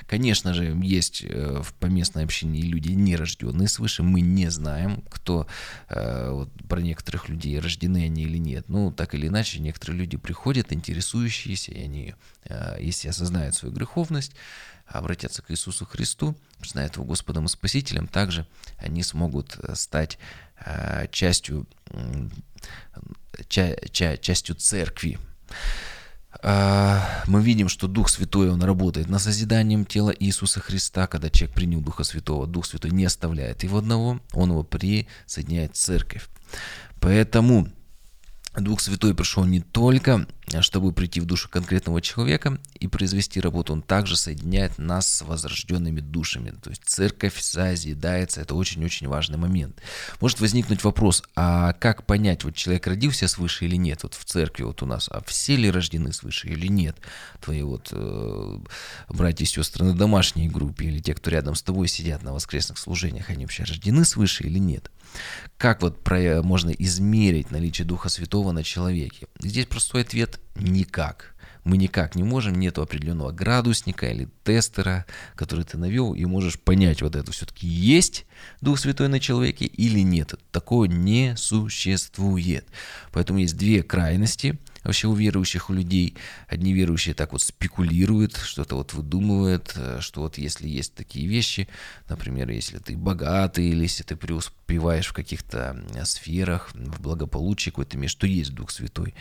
Конечно 0.07 0.55
же, 0.55 0.79
есть 0.83 1.25
э, 1.25 1.63
в 1.63 1.75
поместной 1.75 2.25
общине 2.25 2.61
люди 2.61 2.91
не 2.91 3.17
рожденные 3.17 3.69
свыше, 3.69 4.03
мы 4.03 4.21
не 4.21 4.51
знаем, 4.51 5.03
кто 5.11 5.47
э, 5.89 6.31
вот, 6.31 6.51
про 6.69 6.81
некоторых 6.81 7.29
людей 7.29 7.59
рождены 7.59 8.05
они 8.05 8.25
или 8.25 8.39
нет. 8.39 8.69
Ну, 8.69 8.93
так 8.93 9.15
или 9.15 9.29
иначе, 9.29 9.61
некоторые 9.61 9.99
люди 9.99 10.17
приходят, 10.17 10.73
интересующиеся, 10.73 11.73
и 11.73 11.83
они, 11.83 12.15
если 12.79 13.09
осознают 13.09 13.55
свою 13.55 13.75
греховность, 13.75 14.33
обратятся 14.87 15.43
к 15.43 15.51
Иисусу 15.51 15.87
Христу, 15.87 16.37
признают 16.59 16.97
его 16.97 17.05
Господом 17.05 17.47
и 17.47 17.49
Спасителем, 17.49 18.07
также 18.07 18.47
они 18.79 19.03
смогут 19.03 19.59
стать 19.75 20.19
частью, 21.11 21.67
ча, 23.49 23.77
ча, 23.91 24.17
частью 24.17 24.55
церкви. 24.55 25.19
Э, 26.43 27.01
мы 27.27 27.43
видим, 27.43 27.69
что 27.69 27.89
Дух 27.89 28.09
Святой, 28.09 28.51
Он 28.51 28.63
работает 28.63 29.09
над 29.09 29.21
созиданием 29.21 29.85
тела 29.85 30.15
Иисуса 30.19 30.61
Христа. 30.61 31.07
Когда 31.07 31.31
человек 31.31 31.55
принял 31.55 31.81
Духа 31.81 32.05
Святого, 32.05 32.47
Дух 32.47 32.67
Святой 32.67 32.91
не 32.91 33.05
оставляет 33.05 33.63
его 33.63 33.79
одного, 33.79 34.21
Он 34.33 34.51
его 34.51 34.63
присоединяет 34.63 35.75
в 35.75 35.79
церковь. 35.79 36.27
Поэтому 37.01 37.69
Дух 38.57 38.81
Святой 38.81 39.15
пришел 39.15 39.45
не 39.45 39.61
только, 39.61 40.27
чтобы 40.61 40.93
прийти 40.93 41.21
в 41.21 41.27
душу 41.27 41.49
конкретного 41.49 42.01
человека 42.01 42.59
и 42.79 42.87
произвести 42.87 43.41
работу, 43.41 43.73
он 43.73 43.83
также 43.83 44.17
соединяет 44.17 44.79
нас 44.79 45.09
с 45.09 45.23
возрожденными 45.23 46.01
душами. 46.01 46.51
То 46.63 46.71
есть 46.71 46.83
церковь 46.85 47.41
созидается, 47.41 48.41
это 48.41 48.55
очень-очень 48.55 49.09
важный 49.09 49.39
момент. 49.39 49.81
Может 50.21 50.41
возникнуть 50.41 50.85
вопрос, 50.85 51.23
а 51.35 51.73
как 51.75 52.07
понять, 52.07 52.45
вот 52.45 52.55
человек 52.55 52.87
родился 52.87 53.29
свыше 53.29 53.65
или 53.65 53.77
нет, 53.77 54.03
вот 54.03 54.15
в 54.15 54.25
церкви 54.25 54.65
вот 54.65 54.83
у 54.83 54.87
нас, 54.87 55.09
а 55.11 55.23
все 55.25 55.57
ли 55.57 55.71
рождены 55.71 56.13
свыше 56.13 56.49
или 56.49 56.69
нет? 56.69 56.97
Твои 57.41 57.63
вот 57.63 57.89
э, 57.93 58.59
братья 59.09 59.45
и 59.45 59.49
сестры 59.49 59.85
на 59.85 59.95
домашней 59.95 60.49
группе 60.49 60.87
или 60.87 61.01
те, 61.01 61.15
кто 61.15 61.31
рядом 61.31 61.55
с 61.55 61.63
тобой 61.63 61.89
сидят 61.89 62.23
на 62.23 62.33
воскресных 62.33 62.79
служениях, 62.79 63.31
они 63.31 63.45
вообще 63.45 63.65
рождены 63.65 64.05
свыше 64.05 64.45
или 64.45 64.59
нет? 64.59 64.91
Как 65.59 65.83
вот 65.83 66.03
про, 66.03 66.43
можно 66.43 66.71
измерить 66.71 67.51
наличие 67.51 67.87
Духа 67.87 68.09
Святого 68.09 68.53
на 68.53 68.65
человеке? 68.65 69.29
Здесь 69.41 69.67
простой 69.67 70.03
ответ– 70.03 70.34
никак. 70.55 71.35
Мы 71.65 71.79
никак 71.79 72.15
не 72.15 72.23
можем, 72.23 72.55
нету 72.55 72.83
определенного 72.83 73.33
градусника 73.33 74.07
или 74.11 74.29
тестера, 74.43 75.07
который 75.35 75.65
ты 75.65 75.79
навел, 75.79 76.13
и 76.13 76.25
можешь 76.27 76.59
понять 76.59 77.01
вот 77.01 77.17
это 77.17 77.33
все-таки 77.33 77.67
есть 77.67 78.27
Дух 78.61 78.79
Святой 78.79 79.09
на 79.09 79.19
человеке 79.19 79.65
или 79.65 80.01
нет. 80.01 80.35
Такого 80.53 80.85
не 80.85 81.35
существует. 81.37 82.67
Поэтому 83.13 83.39
есть 83.39 83.57
две 83.57 83.83
крайности– 83.83 84.59
вообще 84.85 85.09
у 85.09 85.15
верующих, 85.15 85.71
у 85.71 85.73
людей. 85.73 86.17
Одни 86.47 86.73
верующие 86.73 87.15
так 87.15 87.33
вот 87.33 87.43
спекулируют, 87.43 88.37
что-то 88.37 88.77
вот 88.77 88.93
выдумывают, 88.93 89.73
э, 89.77 89.99
что 90.01 90.21
вот 90.21 90.39
если 90.39 90.69
есть 90.69 90.95
такие 90.95 91.27
вещи, 91.27 91.69
например, 92.09 92.51
если 92.51 92.79
ты 92.79 92.97
богатый 92.97 93.69
или 93.69 93.83
если 93.83 94.03
ты 94.03 94.17
преуспеваешь 94.17 95.09
в 95.09 95.13
каких-то 95.13 95.83
сферах, 96.05 96.71
в 96.75 97.01
благополучии 97.01 97.71
какой-то 97.71 97.97
имеешь, 97.97 98.17
есть 98.23 98.55
Дух 98.55 98.71
Святой. 98.71 99.15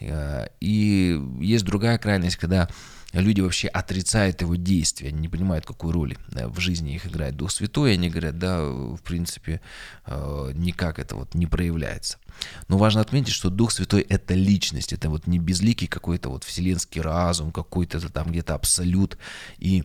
Э, 0.00 0.48
и 0.60 1.20
есть 1.40 1.64
другая 1.64 1.98
крайность, 1.98 2.36
когда 2.36 2.68
люди 3.12 3.40
вообще 3.40 3.68
отрицают 3.68 4.40
его 4.40 4.54
действия, 4.56 5.08
они 5.08 5.20
не 5.20 5.28
понимают, 5.28 5.66
какую 5.66 5.92
роль 5.92 6.16
в 6.28 6.60
жизни 6.60 6.94
их 6.94 7.06
играет 7.06 7.36
Дух 7.36 7.50
Святой, 7.50 7.94
они 7.94 8.08
говорят, 8.08 8.38
да, 8.38 8.62
в 8.62 9.00
принципе, 9.02 9.60
э, 10.06 10.52
никак 10.54 10.98
это 10.98 11.16
вот 11.16 11.34
не 11.34 11.46
проявляется. 11.46 12.18
Но 12.68 12.78
важно 12.78 13.00
отметить, 13.00 13.32
что 13.32 13.50
Дух 13.50 13.72
Святой— 13.72 14.02
это 14.08 14.34
личность, 14.34 14.92
это 14.92 15.10
вот 15.10 15.26
не 15.26 15.38
безликий 15.38 15.88
какой-то 15.88 16.28
вот 16.28 16.44
вселенский 16.44 17.00
разум, 17.00 17.50
какой-то 17.50 18.00
там 18.10 18.30
где-то 18.30 18.54
абсолют, 18.54 19.18
и 19.58 19.84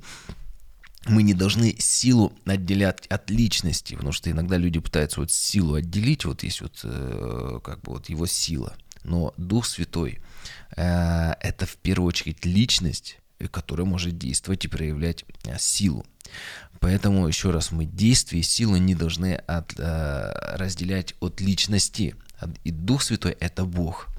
мы 1.08 1.24
не 1.24 1.34
должны 1.34 1.76
силу 1.80 2.34
отделять 2.46 3.08
от 3.08 3.30
личности, 3.30 3.96
потому 3.96 4.12
что 4.12 4.30
иногда 4.30 4.58
люди 4.58 4.80
пытаются 4.80 5.20
вот 5.20 5.32
силу 5.32 5.76
отделить, 5.76 6.26
вот 6.26 6.44
есть 6.44 6.62
вот 6.62 6.80
э, 6.84 7.60
как 7.64 7.82
бы 7.82 7.94
вот 7.94 8.10
его 8.10 8.26
сила. 8.26 8.76
Но 9.04 9.34
Дух 9.38 9.68
Святой 9.68 10.20
э, 10.20 10.35
это 10.70 11.66
в 11.66 11.78
первую 11.78 12.08
очередь 12.08 12.46
личность, 12.46 13.20
которая 13.52 13.86
может 13.86 14.18
действовать 14.18 14.66
и 14.66 14.70
проявлять 14.70 15.26
э, 15.46 15.58
силу. 15.60 16.06
Поэтому, 16.80 17.28
еще 17.28 17.52
раз, 17.52 17.72
мы 17.72 17.86
действия 17.86 18.40
и 18.40 18.44
силу 18.44 18.76
не 18.78 18.96
должны 18.96 19.36
от, 19.36 19.74
разделять 19.78 21.16
от 21.20 21.42
личности. 21.42 22.16
И 22.64 22.72
Дух 22.72 23.02
Святой– 23.02 23.32
это 23.40 23.66
Бог– 23.66 24.08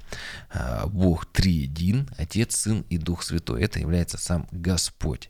Бог 0.87 1.25
триедин, 1.25 2.09
Отец, 2.17 2.55
Сын 2.55 2.85
и 2.89 2.97
Дух 2.97 3.23
Святой. 3.23 3.61
Это 3.61 3.79
является 3.79 4.17
сам 4.17 4.47
Господь. 4.51 5.29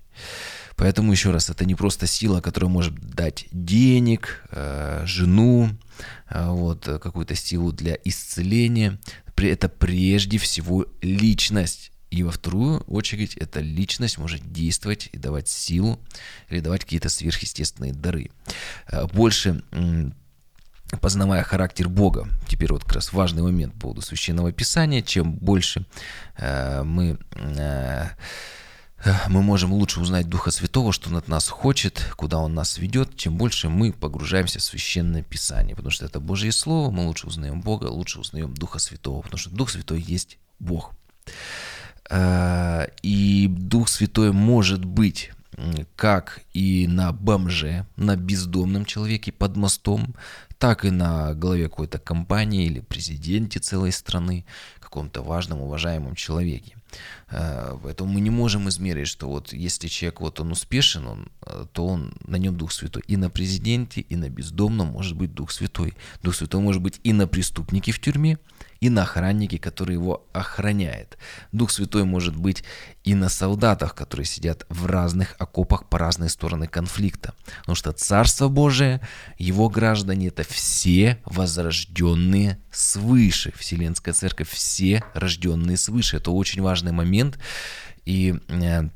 Поэтому 0.76 1.12
еще 1.12 1.32
раз, 1.32 1.50
это 1.50 1.66
не 1.66 1.76
просто 1.76 2.08
сила, 2.08 2.42
которая 2.42 2.70
может 2.70 2.94
дать 2.94 3.48
денег, 3.52 4.44
жену, 5.04 5.70
вот, 6.30 6.86
какую-то 6.86 7.36
силу 7.36 7.72
для 7.72 7.98
исцеления. 8.04 9.00
Это 9.40 9.70
прежде 9.70 10.38
всего 10.38 10.86
личность. 11.02 11.92
И 12.10 12.24
во 12.24 12.32
вторую 12.32 12.80
очередь 12.88 13.36
эта 13.36 13.60
личность 13.60 14.18
может 14.18 14.52
действовать 14.52 15.10
и 15.12 15.18
давать 15.18 15.50
силу 15.50 16.00
или 16.50 16.62
давать 16.62 16.84
какие-то 16.84 17.10
сверхъестественные 17.10 17.94
дары. 17.94 18.32
Э, 18.88 19.06
больше 19.08 19.62
познавая 21.02 21.44
характер 21.44 21.90
Бога, 21.90 22.30
теперь 22.48 22.72
вот 22.72 22.84
как 22.84 22.94
раз 22.94 23.12
важный 23.12 23.44
момент 23.44 23.74
по 23.74 23.82
поводу 23.82 24.02
Священного 24.02 24.52
Писания, 24.52 25.02
чем 25.02 25.34
больше 25.34 25.86
э, 26.38 26.84
мы, 26.84 27.18
э, 27.36 28.06
мы 29.30 29.42
можем 29.42 29.74
лучше 29.74 30.00
узнать 30.00 30.28
Духа 30.28 30.52
Святого, 30.52 30.92
что 30.92 31.10
Он 31.10 31.18
от 31.18 31.28
нас 31.28 31.48
хочет, 31.48 32.14
куда 32.16 32.40
Он 32.40 32.54
нас 32.54 32.78
ведет, 32.78 33.16
чем 33.16 33.38
больше 33.38 33.70
мы 33.70 33.94
погружаемся 33.94 34.60
в 34.60 34.64
Священное 34.64 35.24
Писание, 35.24 35.76
потому 35.76 35.92
что 35.92 36.06
это 36.06 36.20
Божье 36.20 36.52
Слово, 36.52 36.92
мы 36.92 37.06
лучше 37.06 37.28
узнаем 37.28 37.62
Бога, 37.62 37.86
лучше 37.86 38.20
узнаем 38.20 38.54
Духа 38.54 38.80
Святого, 38.80 39.22
потому 39.22 39.38
что 39.38 39.50
Дух 39.52 39.70
Святой 39.70 40.02
есть 40.02 40.40
Бог. 40.60 40.94
Э, 42.10 42.88
и 43.04 43.48
Дух 43.48 43.88
Святой 43.90 44.32
может 44.32 44.84
быть 44.84 45.32
как 45.96 46.42
и 46.54 46.88
на 46.88 47.12
бомже, 47.12 47.88
на 47.96 48.16
бездомном 48.16 48.86
человеке 48.86 49.32
под 49.32 49.56
мостом, 49.58 50.14
так 50.60 50.86
и 50.86 50.92
на 50.92 51.34
главе 51.34 51.64
какой-то 51.64 51.98
компании 51.98 52.68
или 52.68 52.80
президенте 52.80 53.60
целой 53.60 53.92
страны, 53.92 54.46
каком-то 54.88 55.22
важном, 55.22 55.62
уважаемом 55.62 56.16
человеке. 56.16 56.77
Э, 57.30 57.78
поэтому 57.82 58.14
мы 58.14 58.22
не 58.22 58.30
можем 58.30 58.70
измерить, 58.70 59.08
что 59.08 59.28
вот 59.28 59.54
если 59.54 59.88
человек 59.88 60.22
вот 60.22 60.40
он 60.40 60.52
успешен, 60.52 61.08
он, 61.08 61.28
э, 61.46 61.66
то 61.72 61.86
он 61.86 62.14
на 62.26 62.38
нем 62.38 62.58
Дух 62.58 62.72
Святой. 62.72 63.04
И 63.08 63.18
на 63.18 63.30
президенте, 63.30 64.02
и 64.02 64.16
на 64.16 64.30
бездомном 64.30 64.88
может 64.88 65.16
быть 65.16 65.34
Дух 65.34 65.52
Святой. 65.52 65.94
Дух 66.24 66.36
Святой 66.36 66.62
может 66.62 66.82
быть 66.82 67.00
и 67.04 67.14
на 67.14 67.28
преступнике 67.28 67.92
в 67.92 68.00
тюрьме, 68.00 68.38
и 68.80 68.90
на 68.90 69.04
охраннике, 69.04 69.58
который 69.58 69.94
его 69.94 70.28
охраняет. 70.34 71.18
Дух 71.52 71.72
Святой 71.72 72.04
может 72.04 72.36
быть 72.36 72.64
и 73.04 73.16
на 73.16 73.30
солдатах, 73.30 73.96
которые 73.96 74.26
сидят 74.26 74.66
в 74.70 74.86
разных 74.86 75.36
окопах 75.40 75.88
по 75.90 75.98
разные 75.98 76.30
стороны 76.30 76.68
конфликта. 76.68 77.34
Потому 77.62 77.76
что 77.76 77.92
Царство 77.92 78.48
Божие, 78.48 79.02
его 79.38 79.70
граждане, 79.70 80.28
это 80.28 80.44
все 80.44 81.20
возрожденные 81.26 82.60
свыше. 82.72 83.54
Вселенская 83.56 84.14
Церковь, 84.14 84.50
все 84.50 85.04
рожденные 85.14 85.78
свыше. 85.78 86.18
Это 86.18 86.32
очень 86.32 86.62
важный 86.62 86.92
момент. 86.92 87.40
И 88.06 88.36
э, 88.48 88.90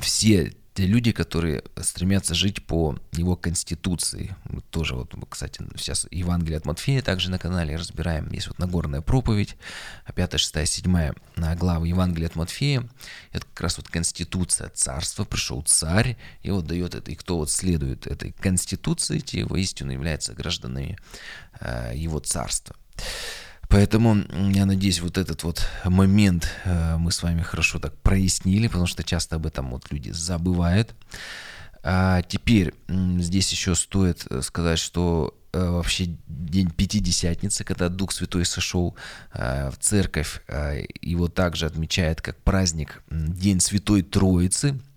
все 0.00 0.52
те 0.74 0.86
люди, 0.86 1.12
которые 1.12 1.62
стремятся 1.80 2.34
жить 2.34 2.64
по 2.64 2.98
его 3.12 3.36
конституции. 3.36 4.34
Мы 4.44 4.62
тоже 4.62 4.94
вот, 4.94 5.14
кстати, 5.28 5.62
сейчас 5.76 6.06
Евангелие 6.10 6.56
от 6.56 6.64
Матфея 6.64 7.02
также 7.02 7.30
на 7.30 7.38
канале 7.38 7.76
разбираем. 7.76 8.30
Есть 8.30 8.48
вот 8.48 8.58
Нагорная 8.58 9.02
проповедь, 9.02 9.56
5, 10.14 10.40
6, 10.40 10.66
7 10.66 11.12
глава 11.56 11.86
Евангелия 11.86 12.28
от 12.28 12.36
Матфея. 12.36 12.88
Это 13.32 13.46
как 13.46 13.60
раз 13.60 13.76
вот 13.76 13.88
конституция 13.88 14.70
царства, 14.70 15.24
пришел 15.24 15.62
царь, 15.62 16.16
и 16.42 16.50
вот 16.50 16.66
дает 16.66 16.94
это, 16.94 17.10
и 17.10 17.14
кто 17.14 17.36
вот 17.36 17.50
следует 17.50 18.06
этой 18.06 18.32
конституции, 18.32 19.18
те 19.18 19.44
воистину 19.44 19.92
являются 19.92 20.32
гражданами 20.32 20.98
э, 21.60 21.92
его 21.94 22.18
царства. 22.18 22.74
Поэтому 23.72 24.18
я 24.50 24.66
надеюсь, 24.66 25.00
вот 25.00 25.16
этот 25.16 25.44
вот 25.44 25.66
момент 25.86 26.46
э, 26.66 26.98
мы 26.98 27.10
с 27.10 27.22
вами 27.22 27.40
хорошо 27.40 27.78
так 27.78 27.96
прояснили, 28.02 28.66
потому 28.66 28.86
что 28.86 29.02
часто 29.02 29.36
об 29.36 29.46
этом 29.46 29.70
вот 29.70 29.90
люди 29.90 30.10
забывают. 30.10 30.94
А 31.82 32.20
теперь 32.20 32.74
здесь 32.86 33.50
еще 33.50 33.74
стоит 33.74 34.26
э, 34.28 34.42
сказать, 34.42 34.78
что 34.78 35.34
э, 35.54 35.70
вообще 35.70 36.14
день 36.28 36.70
Пятидесятницы, 36.70 37.64
когда 37.64 37.88
Дух 37.88 38.12
Святой 38.12 38.44
сошел 38.44 38.94
в 39.32 39.74
церковь, 39.80 40.42
его 41.00 41.28
также 41.28 41.64
отмечает 41.64 42.20
как 42.20 42.36
праздник 42.42 43.02
День 43.10 43.60
Святой 43.60 44.02
Троицы– 44.02 44.78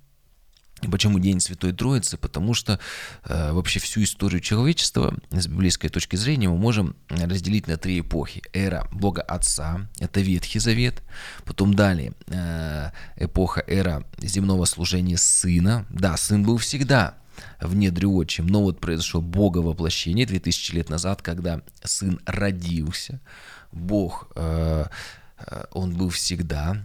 Почему 0.81 1.19
День 1.19 1.39
Святой 1.39 1.71
Троицы? 1.71 2.17
Потому 2.17 2.53
что 2.53 2.79
э, 3.23 3.51
вообще 3.53 3.79
всю 3.79 4.03
историю 4.03 4.41
человечества 4.41 5.15
с 5.31 5.47
библейской 5.47 5.87
точки 5.87 6.15
зрения 6.17 6.49
мы 6.49 6.57
можем 6.57 6.95
разделить 7.09 7.67
на 7.67 7.77
три 7.77 8.01
эпохи. 8.01 8.41
Эра 8.53 8.87
Бога 8.91 9.21
Отца, 9.21 9.87
это 9.99 10.19
Ветхий 10.19 10.59
Завет. 10.59 11.01
Потом 11.45 11.73
далее 11.73 12.13
э, 12.27 12.91
эпоха, 13.15 13.63
эра 13.65 14.05
земного 14.19 14.65
служения 14.65 15.17
Сына. 15.17 15.85
Да, 15.89 16.17
Сын 16.17 16.43
был 16.43 16.57
всегда 16.57 17.15
в 17.59 17.75
недре 17.75 18.07
отчим, 18.07 18.47
но 18.47 18.61
вот 18.61 18.79
произошло 18.79 19.21
Бога 19.21 19.59
воплощение 19.59 20.25
2000 20.25 20.73
лет 20.73 20.89
назад, 20.89 21.21
когда 21.21 21.61
Сын 21.83 22.19
родился. 22.25 23.21
Бог, 23.71 24.29
э, 24.35 24.85
э 25.37 25.63
Он 25.71 25.95
был 25.95 26.09
всегда, 26.09 26.77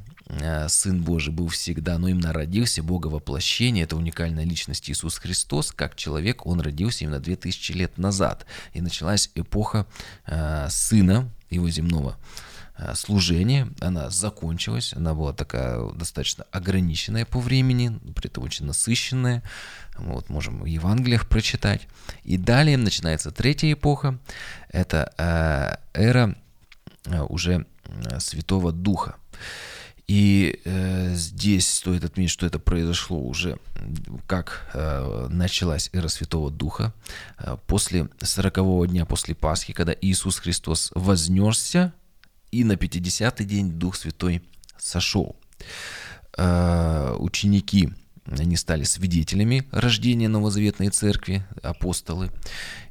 Сын 0.69 1.03
Божий 1.03 1.33
был 1.33 1.49
всегда, 1.49 1.99
но 1.99 2.09
именно 2.09 2.33
родился, 2.33 2.83
Бога 2.83 3.09
воплощение, 3.09 3.85
это 3.85 3.97
уникальная 3.97 4.45
личность 4.45 4.89
Иисус 4.89 5.19
Христос, 5.19 5.73
как 5.73 5.97
человек, 5.97 6.47
Он 6.47 6.61
родился 6.61 7.05
именно 7.05 7.19
2000 7.19 7.73
лет 7.73 7.99
назад. 7.99 8.47
И 8.73 8.81
началась 8.81 9.31
эпоха 9.35 9.87
э, 10.27 10.69
Сына, 10.71 11.31
Его 11.51 11.69
земного 11.69 12.17
э, 12.79 12.95
служения, 12.95 13.69
она 13.81 14.09
закончилась, 14.11 14.95
она 14.95 15.15
была 15.15 15.33
такая 15.33 15.91
достаточно 15.91 16.45
ограниченная 16.53 17.25
по 17.25 17.41
времени, 17.41 17.99
при 18.15 18.29
этом 18.29 18.45
очень 18.45 18.67
насыщенная, 18.67 19.43
вот 19.97 20.29
можем 20.29 20.61
в 20.61 20.67
Евангелиях 20.67 21.29
прочитать. 21.29 21.89
И 22.23 22.37
далее 22.37 22.77
начинается 22.77 23.33
третья 23.33 23.73
эпоха, 23.73 24.19
это 24.69 25.81
эра 25.93 26.37
уже 27.29 27.67
Святого 28.19 28.73
Духа. 28.73 29.17
И 30.11 30.61
э, 30.65 31.15
здесь 31.15 31.73
стоит 31.73 32.03
отметить, 32.03 32.33
что 32.33 32.45
это 32.45 32.59
произошло 32.59 33.17
уже, 33.21 33.61
как 34.27 34.69
э, 34.75 35.29
началась 35.31 35.89
эра 35.93 36.09
Святого 36.09 36.51
Духа, 36.51 36.93
э, 37.39 37.57
после 37.69 38.09
40 38.21 38.89
дня 38.89 39.07
после 39.07 39.37
Пасхи, 39.37 39.73
когда 39.73 39.95
Иисус 40.01 40.41
Христос 40.41 40.91
вознесся, 40.97 41.93
и 42.51 42.65
на 42.65 42.73
50-й 42.73 43.45
день 43.45 43.71
Дух 43.71 43.95
Святой 43.95 44.43
сошел. 44.79 45.37
Э, 46.37 47.15
ученики 47.17 47.91
они 48.27 48.57
стали 48.57 48.83
свидетелями 48.83 49.69
рождения 49.71 50.29
новозаветной 50.29 50.89
церкви, 50.91 51.45
апостолы. 51.63 52.31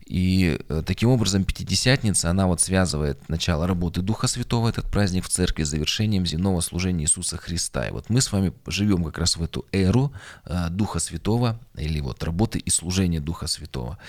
И 0.09 0.59
э, 0.67 0.83
таким 0.83 1.09
образом 1.09 1.43
Пятидесятница, 1.43 2.31
она 2.31 2.47
вот 2.47 2.59
связывает 2.61 3.29
начало 3.29 3.67
работы 3.67 4.01
Духа 4.01 4.27
Святого, 4.27 4.67
этот 4.67 4.89
праздник 4.89 5.23
в 5.23 5.29
церкви, 5.29 5.63
с 5.63 5.69
завершением 5.69 6.25
земного 6.25 6.61
служения 6.61 7.03
Иисуса 7.03 7.37
Христа. 7.37 7.87
И 7.87 7.91
вот 7.91 8.09
мы 8.09 8.19
с 8.19 8.31
вами 8.31 8.51
живем 8.65 9.03
как 9.03 9.19
раз 9.19 9.37
в 9.37 9.43
эту 9.43 9.67
эру 9.71 10.11
э, 10.45 10.69
Духа 10.71 10.97
Святого, 10.97 11.59
или 11.75 12.01
вот 12.01 12.23
работы 12.23 12.57
и 12.57 12.71
служения 12.71 13.19
Духа 13.19 13.45
Святого. 13.45 13.99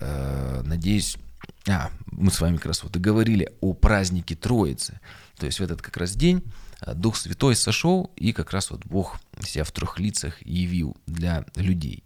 Э, 0.00 0.62
надеюсь, 0.64 1.16
а, 1.68 1.92
мы 2.10 2.32
с 2.32 2.40
вами 2.40 2.56
как 2.56 2.66
раз 2.66 2.82
вот 2.82 2.96
и 2.96 2.98
говорили 2.98 3.52
о 3.60 3.74
празднике 3.74 4.34
Троицы. 4.34 4.98
То 5.36 5.46
есть 5.46 5.60
в 5.60 5.62
этот 5.62 5.80
как 5.82 5.96
раз 5.98 6.16
день 6.16 6.42
Дух 6.94 7.16
Святой 7.16 7.54
сошел, 7.54 8.10
и 8.16 8.32
как 8.32 8.50
раз 8.52 8.72
вот 8.72 8.84
Бог 8.86 9.20
себя 9.46 9.64
в 9.64 9.72
трех 9.72 9.98
лицах 9.98 10.34
явил 10.46 10.96
для 11.06 11.44
людей. 11.56 12.02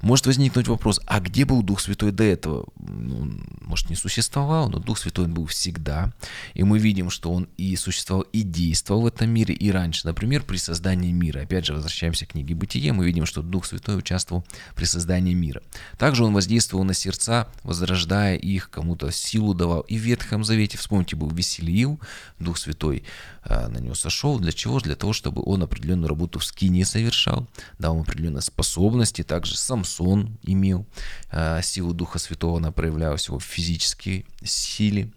Может 0.00 0.26
возникнуть 0.26 0.68
вопрос, 0.68 1.00
а 1.06 1.20
где 1.20 1.44
был 1.44 1.62
Дух 1.62 1.80
Святой 1.80 2.12
до 2.12 2.24
этого? 2.24 2.66
Ну, 2.78 3.40
может, 3.60 3.90
не 3.90 3.96
существовал, 3.96 4.68
но 4.68 4.78
Дух 4.78 4.98
Святой 4.98 5.26
был 5.26 5.46
всегда. 5.46 6.12
И 6.54 6.62
мы 6.62 6.78
видим, 6.78 7.10
что 7.10 7.32
Он 7.32 7.48
и 7.56 7.76
существовал, 7.76 8.22
и 8.32 8.42
действовал 8.42 9.02
в 9.02 9.06
этом 9.06 9.30
мире, 9.30 9.54
и 9.54 9.70
раньше. 9.70 10.06
Например, 10.06 10.42
при 10.42 10.56
создании 10.56 11.12
мира. 11.12 11.40
Опять 11.40 11.66
же, 11.66 11.74
возвращаемся 11.74 12.26
к 12.26 12.30
книге 12.30 12.54
Бытие, 12.54 12.92
мы 12.92 13.04
видим, 13.04 13.26
что 13.26 13.42
Дух 13.42 13.66
Святой 13.66 13.98
участвовал 13.98 14.44
при 14.74 14.84
создании 14.84 15.34
мира. 15.34 15.62
Также 15.98 16.24
Он 16.24 16.32
воздействовал 16.32 16.84
на 16.84 16.94
сердца, 16.94 17.48
возрождая 17.62 18.36
их, 18.36 18.70
кому-то 18.70 19.10
силу 19.10 19.54
давал. 19.54 19.80
И 19.82 19.96
в 19.98 20.02
Ветхом 20.02 20.44
Завете, 20.44 20.78
вспомните, 20.78 21.16
был 21.16 21.30
Веселиил, 21.30 22.00
Дух 22.38 22.58
Святой 22.58 23.04
э, 23.44 23.68
на 23.68 23.78
него 23.78 23.94
сошел. 23.94 24.38
Для 24.38 24.52
чего? 24.52 24.80
Для 24.80 24.96
того, 24.96 25.12
чтобы 25.12 25.42
он 25.44 25.62
определенную 25.62 26.08
работу 26.08 26.38
в 26.38 26.44
скине 26.70 26.84
совершал, 26.84 27.48
дал 27.78 27.94
ему 27.94 28.02
определенные 28.02 28.42
способности. 28.42 29.22
Также 29.22 29.56
Самсон 29.56 30.38
имел 30.42 30.86
э, 31.32 31.60
силу 31.62 31.92
Духа 31.92 32.18
Святого, 32.18 32.58
она 32.58 32.70
проявлялась 32.70 33.26
его 33.26 33.38
в 33.38 33.44
физической 33.44 34.24
силе. 34.42 35.10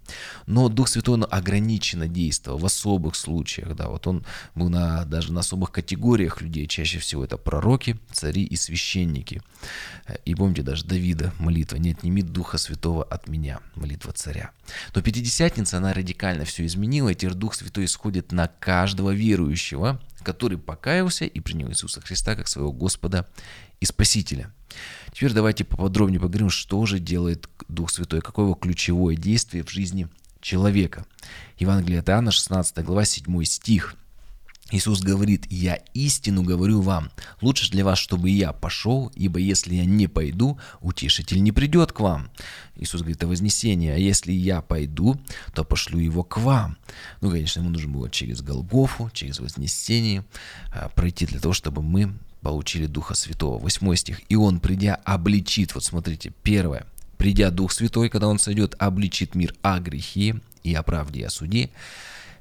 Но 0.47 0.67
Дух 0.69 0.87
Святой 0.87 1.15
он 1.15 1.27
ограниченно 1.29 2.07
действовал 2.07 2.57
в 2.57 2.65
особых 2.65 3.15
случаях. 3.15 3.75
Да, 3.75 3.89
вот 3.89 4.07
он 4.07 4.25
был 4.55 4.69
на, 4.69 5.05
даже 5.05 5.31
на 5.31 5.41
особых 5.41 5.71
категориях 5.71 6.41
людей. 6.41 6.67
Чаще 6.67 6.99
всего 6.99 7.23
это 7.23 7.37
пророки, 7.37 7.97
цари 8.11 8.43
и 8.43 8.55
священники. 8.55 9.41
И 10.25 10.35
помните 10.35 10.63
даже 10.63 10.85
Давида 10.85 11.33
молитва 11.39 11.77
«Не 11.77 11.91
отними 11.91 12.21
Духа 12.21 12.57
Святого 12.57 13.03
от 13.03 13.27
меня», 13.27 13.59
молитва 13.75 14.11
царя. 14.11 14.51
Но 14.95 15.01
Пятидесятница, 15.01 15.77
она 15.77 15.93
радикально 15.93 16.45
все 16.45 16.65
изменила, 16.65 17.09
и 17.09 17.15
теперь 17.15 17.33
Дух 17.33 17.53
Святой 17.53 17.85
исходит 17.85 18.31
на 18.31 18.47
каждого 18.47 19.11
верующего, 19.11 20.01
который 20.23 20.57
покаялся 20.57 21.25
и 21.25 21.39
принял 21.39 21.69
Иисуса 21.69 22.01
Христа 22.01 22.35
как 22.35 22.47
своего 22.47 22.71
Господа 22.71 23.27
и 23.79 23.85
Спасителя. 23.85 24.51
Теперь 25.11 25.33
давайте 25.33 25.63
поподробнее 25.63 26.19
поговорим, 26.19 26.49
что 26.49 26.85
же 26.85 26.99
делает 26.99 27.47
Дух 27.67 27.91
Святой, 27.91 28.21
какое 28.21 28.45
его 28.45 28.55
ключевое 28.55 29.15
действие 29.15 29.63
в 29.63 29.69
жизни 29.69 30.07
человека. 30.41 31.05
Евангелие 31.57 31.99
от 31.99 32.09
Иоанна, 32.09 32.31
16 32.31 32.83
глава, 32.83 33.05
7 33.05 33.43
стих– 33.43 33.95
Иисус 34.73 35.01
говорит, 35.01 35.45
«Я 35.51 35.75
истину 35.93 36.41
говорю 36.41 36.81
вам, 36.81 37.11
лучше 37.41 37.69
для 37.69 37.85
вас, 37.85 37.99
чтобы 37.99 38.31
я 38.31 38.53
пошел, 38.53 39.11
ибо 39.13 39.37
если 39.37 39.75
я 39.75 39.85
не 39.85 40.07
пойду, 40.07 40.57
утешитель 40.81 41.43
не 41.43 41.51
придет 41.51 41.91
к 41.91 41.99
вам». 41.99 42.31
Иисус 42.75 43.01
говорит 43.01 43.23
о 43.23 43.27
вознесении, 43.27 43.91
«А 43.91 43.97
если 43.97 44.31
я 44.31 44.63
пойду, 44.63 45.21
то 45.53 45.63
пошлю 45.63 45.99
его 45.99 46.23
к 46.23 46.39
вам». 46.39 46.77
Ну, 47.21 47.29
конечно, 47.29 47.59
ему 47.59 47.69
нужно 47.69 47.91
было 47.91 48.09
через 48.09 48.41
Голгофу, 48.41 49.11
через 49.13 49.39
вознесение 49.39 50.25
а, 50.73 50.89
пройти 50.89 51.27
для 51.27 51.39
того, 51.39 51.53
чтобы 51.53 51.83
мы 51.83 52.11
получили 52.41 52.87
Духа 52.87 53.13
Святого. 53.13 53.59
Восьмой 53.59 53.95
стих. 53.95 54.21
«И 54.27 54.35
Он, 54.35 54.59
придя, 54.59 54.95
обличит». 55.05 55.75
Вот 55.75 55.83
смотрите, 55.83 56.33
первое. 56.41 56.87
«Придя 57.17 57.51
Дух 57.51 57.71
Святой, 57.71 58.09
когда 58.09 58.27
Он 58.27 58.39
сойдет, 58.39 58.73
обличит 58.79 59.35
мир 59.35 59.53
о 59.61 59.79
грехе 59.79 60.41
и 60.63 60.73
о 60.73 60.81
правде 60.81 61.19
и 61.19 61.23
о 61.25 61.29
суде, 61.29 61.69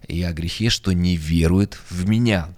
и 0.08 0.22
о 0.22 0.32
грехе, 0.32 0.70
что 0.70 0.92
не 0.92 1.16
верует 1.16 1.78
в 1.90 2.08
меня. 2.08 2.48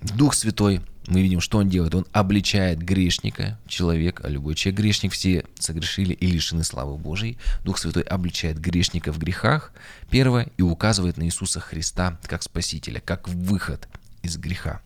Дух 0.00 0.34
Святой, 0.34 0.80
мы 1.06 1.22
видим, 1.22 1.40
что 1.40 1.58
он 1.58 1.68
делает. 1.68 1.94
Он 1.94 2.06
обличает 2.12 2.80
грешника, 2.80 3.58
человек, 3.66 4.20
а 4.24 4.28
любой 4.28 4.54
человек 4.54 4.80
грешник, 4.80 5.12
все 5.12 5.44
согрешили 5.58 6.12
и 6.12 6.26
лишены 6.26 6.64
славы 6.64 6.96
Божией. 6.96 7.38
Дух 7.64 7.78
Святой 7.78 8.02
обличает 8.02 8.58
грешника 8.58 9.12
в 9.12 9.18
грехах, 9.18 9.72
первое, 10.10 10.48
и 10.56 10.62
указывает 10.62 11.16
на 11.16 11.24
Иисуса 11.24 11.60
Христа 11.60 12.18
как 12.24 12.42
Спасителя, 12.42 13.00
как 13.00 13.28
выход 13.28 13.88
из 14.22 14.36
греха. 14.36 14.80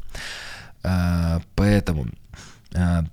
А, 0.82 1.42
поэтому 1.54 2.08
а, 2.74 3.04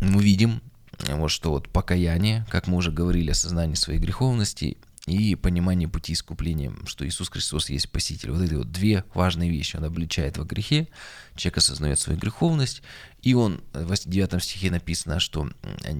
мы 0.00 0.22
видим, 0.22 0.60
вот 1.08 1.30
что 1.30 1.50
вот 1.50 1.68
покаяние, 1.68 2.46
как 2.50 2.66
мы 2.66 2.76
уже 2.76 2.90
говорили, 2.90 3.30
осознание 3.30 3.76
своей 3.76 4.00
греховности 4.00 4.76
и 5.06 5.36
понимание 5.36 5.88
пути 5.88 6.14
искупления, 6.14 6.72
что 6.84 7.06
Иисус 7.06 7.28
Христос 7.28 7.70
есть 7.70 7.84
Спаситель. 7.84 8.32
Вот 8.32 8.42
эти 8.42 8.54
вот 8.54 8.72
две 8.72 9.04
важные 9.14 9.50
вещи. 9.50 9.76
Он 9.76 9.84
обличает 9.84 10.36
во 10.36 10.44
грехе, 10.44 10.88
человек 11.36 11.58
осознает 11.58 12.00
свою 12.00 12.18
греховность, 12.18 12.82
и 13.22 13.34
он, 13.34 13.62
в 13.72 13.94
9 13.94 14.42
стихе 14.42 14.70
написано, 14.70 15.20
что 15.20 15.48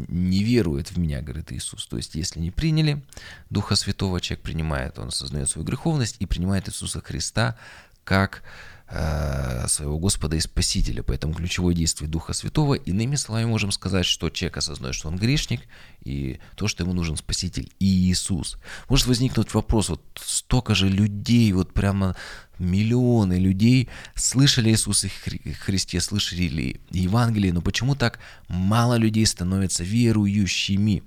не 0.09 0.43
верует 0.43 0.91
в 0.91 0.99
меня, 0.99 1.23
говорит 1.23 1.53
Иисус. 1.53 1.87
То 1.87 1.97
есть, 1.97 2.17
если 2.17 2.41
не 2.41 2.51
приняли 2.51 3.01
Духа 3.49 3.77
Святого, 3.77 4.21
человек 4.21 4.43
принимает, 4.43 4.99
он 4.99 5.09
осознает 5.09 5.49
свою 5.49 5.65
греховность 5.65 6.17
и 6.19 6.27
принимает 6.27 6.69
Иисуса 6.69 7.01
Христа 7.01 7.57
как 8.03 8.43
своего 8.89 9.99
Господа 9.99 10.37
и 10.37 10.41
Спасителя. 10.41 11.03
Поэтому 11.03 11.35
ключевое 11.35 11.75
действие 11.75 12.09
Духа 12.09 12.33
Святого. 12.33 12.75
Иными 12.75 13.17
словами, 13.17 13.47
можем 13.47 13.73
сказать, 13.73 14.07
что 14.07 14.31
человек 14.31 14.59
осознает, 14.59 14.95
что 14.95 15.09
он 15.09 15.17
грешник, 15.17 15.63
и 16.05 16.39
то, 16.55 16.69
что 16.69 16.85
ему 16.85 16.93
нужен 16.93 17.17
Спаситель 17.17 17.73
и 17.81 17.87
Иисус. 17.87 18.59
Может 18.89 19.07
возникнуть 19.09 19.53
вопрос, 19.55 19.89
вот 19.89 20.03
столько 20.15 20.75
же 20.77 20.89
людей, 20.89 21.53
вот 21.53 21.73
прямо 21.73 22.15
миллионы 22.59 23.35
людей 23.35 23.89
слышали 24.15 24.71
Иисуса 24.71 25.09
Христе, 25.09 26.01
слышали 26.01 26.81
Евангелие, 26.91 27.53
но 27.53 27.61
почему 27.61 27.97
так 27.97 28.21
мало 28.49 28.95
людей 28.95 29.27
становятся 29.27 29.83
верующими? 29.83 31.03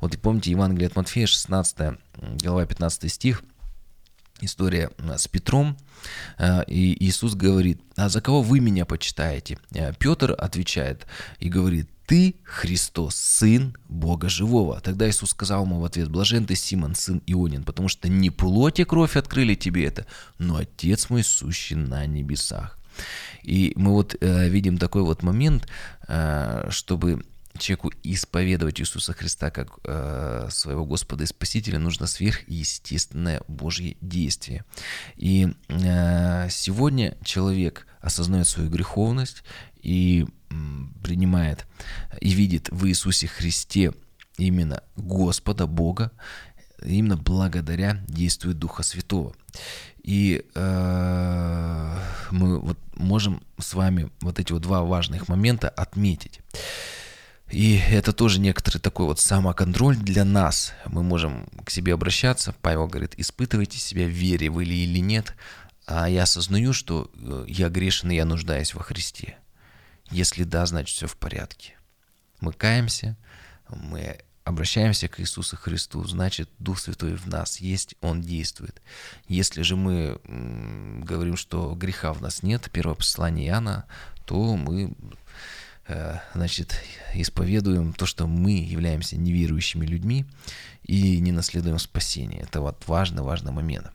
Вот 0.00 0.14
и 0.14 0.18
помните 0.18 0.50
Евангелие 0.50 0.88
от 0.88 0.96
Матфея, 0.96 1.26
16 1.26 1.96
глава, 2.42 2.66
15 2.66 3.10
стих, 3.10 3.44
история 4.40 4.90
с 5.16 5.28
Петром, 5.28 5.76
э, 6.38 6.64
и 6.66 6.96
Иисус 7.04 7.34
говорит, 7.34 7.80
а 7.96 8.08
за 8.08 8.20
кого 8.20 8.42
вы 8.42 8.60
меня 8.60 8.84
почитаете? 8.84 9.58
Э, 9.72 9.92
Петр 9.98 10.34
отвечает 10.38 11.06
и 11.38 11.48
говорит, 11.48 11.88
ты 12.06 12.34
Христос, 12.42 13.14
Сын 13.14 13.76
Бога 13.88 14.28
Живого. 14.28 14.80
Тогда 14.80 15.08
Иисус 15.08 15.30
сказал 15.30 15.64
ему 15.64 15.78
в 15.78 15.84
ответ, 15.84 16.10
блажен 16.10 16.44
ты, 16.44 16.56
Симон, 16.56 16.96
сын 16.96 17.22
Ионин, 17.26 17.62
потому 17.62 17.88
что 17.88 18.08
не 18.08 18.30
плоть 18.30 18.80
и 18.80 18.84
кровь 18.84 19.16
открыли 19.16 19.54
тебе 19.54 19.84
это, 19.84 20.06
но 20.38 20.56
Отец 20.56 21.08
мой 21.08 21.22
сущий 21.22 21.76
на 21.76 22.06
небесах. 22.06 22.80
И 23.42 23.72
мы 23.76 23.92
вот 23.92 24.16
э, 24.20 24.48
видим 24.48 24.76
такой 24.76 25.02
вот 25.02 25.22
момент, 25.22 25.68
э, 26.08 26.66
чтобы 26.70 27.24
человеку 27.60 27.92
исповедовать 28.02 28.80
Иисуса 28.80 29.12
Христа 29.12 29.50
как 29.50 29.78
э, 29.84 30.48
своего 30.50 30.84
Господа 30.84 31.24
и 31.24 31.26
Спасителя, 31.26 31.78
нужно 31.78 32.06
сверхъестественное 32.06 33.42
Божье 33.48 33.96
действие. 34.00 34.64
И 35.16 35.48
э, 35.68 36.48
сегодня 36.50 37.16
человек 37.24 37.86
осознает 38.00 38.48
свою 38.48 38.70
греховность 38.70 39.42
и 39.82 40.26
принимает 41.02 41.66
и 42.20 42.30
видит 42.30 42.68
в 42.70 42.86
Иисусе 42.86 43.28
Христе 43.28 43.92
именно 44.36 44.82
Господа, 44.96 45.66
Бога, 45.66 46.10
именно 46.82 47.16
благодаря 47.16 48.02
действию 48.08 48.54
Духа 48.54 48.82
Святого. 48.82 49.34
И 50.02 50.44
э, 50.54 51.96
мы 52.30 52.58
вот 52.58 52.78
можем 52.96 53.42
с 53.58 53.74
вами 53.74 54.10
вот 54.20 54.38
эти 54.38 54.52
вот 54.52 54.62
два 54.62 54.82
важных 54.82 55.28
момента 55.28 55.68
отметить. 55.68 56.40
И 57.50 57.76
это 57.78 58.12
тоже 58.12 58.38
некоторый 58.38 58.78
такой 58.78 59.06
вот 59.06 59.18
самоконтроль 59.18 59.96
для 59.96 60.24
нас. 60.24 60.72
Мы 60.86 61.02
можем 61.02 61.46
к 61.64 61.70
себе 61.70 61.94
обращаться. 61.94 62.54
Павел 62.62 62.86
говорит, 62.86 63.14
испытывайте 63.16 63.78
себя 63.78 64.06
вере, 64.06 64.50
вы 64.50 64.64
ли 64.64 64.84
или 64.84 65.00
нет. 65.00 65.34
А 65.86 66.08
я 66.08 66.22
осознаю, 66.22 66.72
что 66.72 67.10
э, 67.14 67.44
я 67.48 67.68
грешен 67.68 68.10
и 68.10 68.14
я 68.14 68.24
нуждаюсь 68.24 68.74
во 68.74 68.82
Христе. 68.82 69.36
Если 70.10 70.44
да, 70.44 70.64
значит 70.66 70.94
все 70.96 71.06
в 71.08 71.16
порядке. 71.16 71.74
Мы 72.40 72.52
каемся, 72.52 73.16
мы 73.68 74.20
обращаемся 74.44 75.08
к 75.08 75.20
Иисусу 75.20 75.56
Христу, 75.56 76.04
значит 76.04 76.48
Дух 76.58 76.78
Святой 76.78 77.16
в 77.16 77.26
нас 77.26 77.60
есть, 77.60 77.96
Он 78.00 78.22
действует. 78.22 78.80
Если 79.26 79.62
же 79.62 79.76
мы 79.76 80.20
говорим, 81.04 81.36
что 81.36 81.74
греха 81.74 82.12
в 82.12 82.22
нас 82.22 82.42
нет, 82.42 82.70
первое 82.72 82.94
послание 82.94 83.48
Иоанна, 83.48 83.86
то 84.24 84.56
мы 84.56 84.94
значит, 86.34 86.74
исповедуем 87.14 87.92
то, 87.92 88.06
что 88.06 88.26
мы 88.26 88.52
являемся 88.52 89.16
неверующими 89.16 89.86
людьми 89.86 90.26
и 90.84 91.18
не 91.20 91.32
наследуем 91.32 91.78
спасение. 91.78 92.42
Это 92.42 92.60
вот 92.60 92.82
важный, 92.86 93.22
важный 93.22 93.52
момент. 93.52 93.90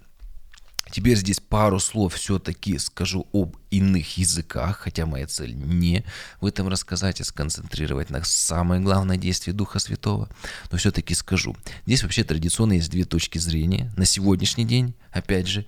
Теперь 0.92 1.18
здесь 1.18 1.40
пару 1.40 1.80
слов 1.80 2.14
все-таки 2.14 2.78
скажу 2.78 3.28
об 3.34 3.58
иных 3.72 4.18
языках, 4.18 4.78
хотя 4.78 5.06
моя 5.06 5.26
цель 5.26 5.56
не 5.56 6.06
в 6.40 6.46
этом 6.46 6.68
рассказать, 6.68 7.20
а 7.20 7.24
сконцентрировать 7.24 8.12
на 8.12 8.24
самое 8.24 8.82
главное 8.82 9.18
действие 9.18 9.54
Духа 9.54 9.80
Святого. 9.80 10.30
Но 10.72 10.78
все-таки 10.78 11.16
скажу. 11.16 11.58
Здесь 11.86 12.04
вообще 12.04 12.24
традиционно 12.24 12.74
есть 12.74 12.92
две 12.92 13.04
точки 13.04 13.40
зрения. 13.40 13.92
На 13.98 14.06
сегодняшний 14.06 14.64
день, 14.64 14.94
опять 15.12 15.48
же, 15.48 15.66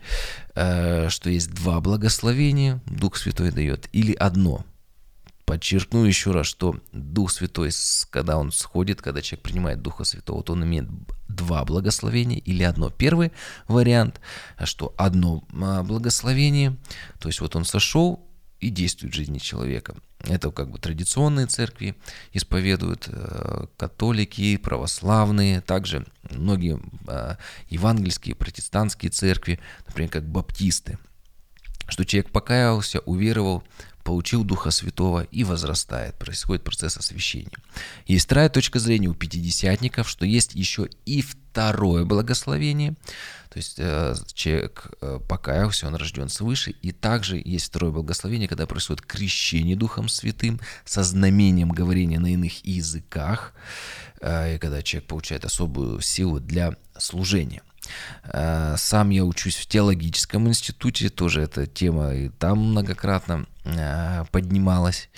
э, 0.56 1.10
что 1.10 1.30
есть 1.30 1.52
два 1.52 1.82
благословения 1.82 2.80
Дух 2.86 3.18
Святой 3.18 3.52
дает, 3.52 3.90
или 3.92 4.14
одно– 4.14 4.66
Подчеркну 5.48 6.04
еще 6.04 6.32
раз, 6.32 6.46
что 6.46 6.78
Дух 6.92 7.32
Святой, 7.32 7.72
когда 8.10 8.38
он 8.38 8.52
сходит, 8.52 9.02
когда 9.02 9.22
человек 9.22 9.44
принимает 9.44 9.82
Духа 9.82 10.04
Святого, 10.04 10.44
то 10.44 10.52
он 10.52 10.66
имеет 10.66 10.90
два 11.30 11.64
благословения 11.64 12.40
или 12.40 12.64
одно. 12.64 12.90
Первый 12.90 13.32
вариант, 13.70 14.20
что 14.66 14.94
одно 14.98 15.46
а, 15.54 15.84
благословение, 15.84 16.76
то 17.20 17.30
есть 17.30 17.40
вот 17.40 17.56
он 17.56 17.64
сошел 17.64 18.28
и 18.60 18.70
действует 18.70 19.14
в 19.14 19.16
жизни 19.16 19.38
человека. 19.38 19.96
Это 20.20 20.52
как 20.52 20.70
бы 20.70 20.80
традиционные 20.80 21.46
церкви 21.46 21.96
исповедуют, 22.34 23.08
э, 23.08 23.68
католики, 23.78 24.58
православные, 24.58 25.62
также 25.62 26.06
многие 26.30 26.78
а, 27.08 27.38
евангельские, 27.70 28.36
протестантские 28.36 29.12
церкви, 29.12 29.62
например, 29.88 30.12
как 30.12 30.28
баптисты, 30.28 31.00
что 31.88 32.04
человек 32.04 32.32
покаялся, 32.32 33.00
уверовал, 33.00 33.64
получил 34.08 34.46
Духа 34.46 34.72
Святого 34.72 35.24
и 35.24 35.44
возрастает, 35.44 36.16
происходит 36.16 36.64
процесс 36.64 36.96
освящения. 36.96 37.58
Есть 38.06 38.24
вторая 38.24 38.48
точка 38.48 38.80
зрения 38.80 39.10
у 39.10 39.14
пятидесятников, 39.14 40.08
что 40.08 40.26
есть 40.26 40.56
еще 40.56 40.88
и 41.06 41.22
второе 41.22 42.06
благословение, 42.06 42.92
то 43.50 43.58
есть 43.58 43.76
э, 43.80 44.16
человек 44.34 44.92
э, 45.02 45.20
покаялся, 45.28 45.88
он 45.88 45.96
рожден 45.96 46.30
свыше, 46.30 46.72
и 46.72 46.94
также 46.94 47.42
есть 47.44 47.66
второе 47.66 47.92
благословение, 47.92 48.48
когда 48.48 48.66
происходит 48.66 49.06
крещение 49.06 49.76
Духом 49.76 50.08
Святым 50.08 50.62
со 50.86 51.04
знамением 51.04 51.72
говорения 51.72 52.20
на 52.20 52.32
иных 52.32 52.66
языках, 52.66 53.54
э, 54.22 54.56
и 54.56 54.58
когда 54.58 54.82
человек 54.84 55.10
получает 55.10 55.44
особую 55.44 56.00
силу 56.00 56.40
для 56.40 56.78
служения. 56.98 57.62
Э, 58.24 58.76
сам 58.78 59.10
я 59.10 59.24
учусь 59.24 59.56
в 59.56 59.66
теологическом 59.66 60.48
институте, 60.48 61.10
тоже 61.10 61.42
эта 61.42 61.66
тема 61.66 62.14
и 62.14 62.30
там 62.30 62.60
многократно 62.72 63.46
э, 63.64 64.26
поднималась. 64.32 65.10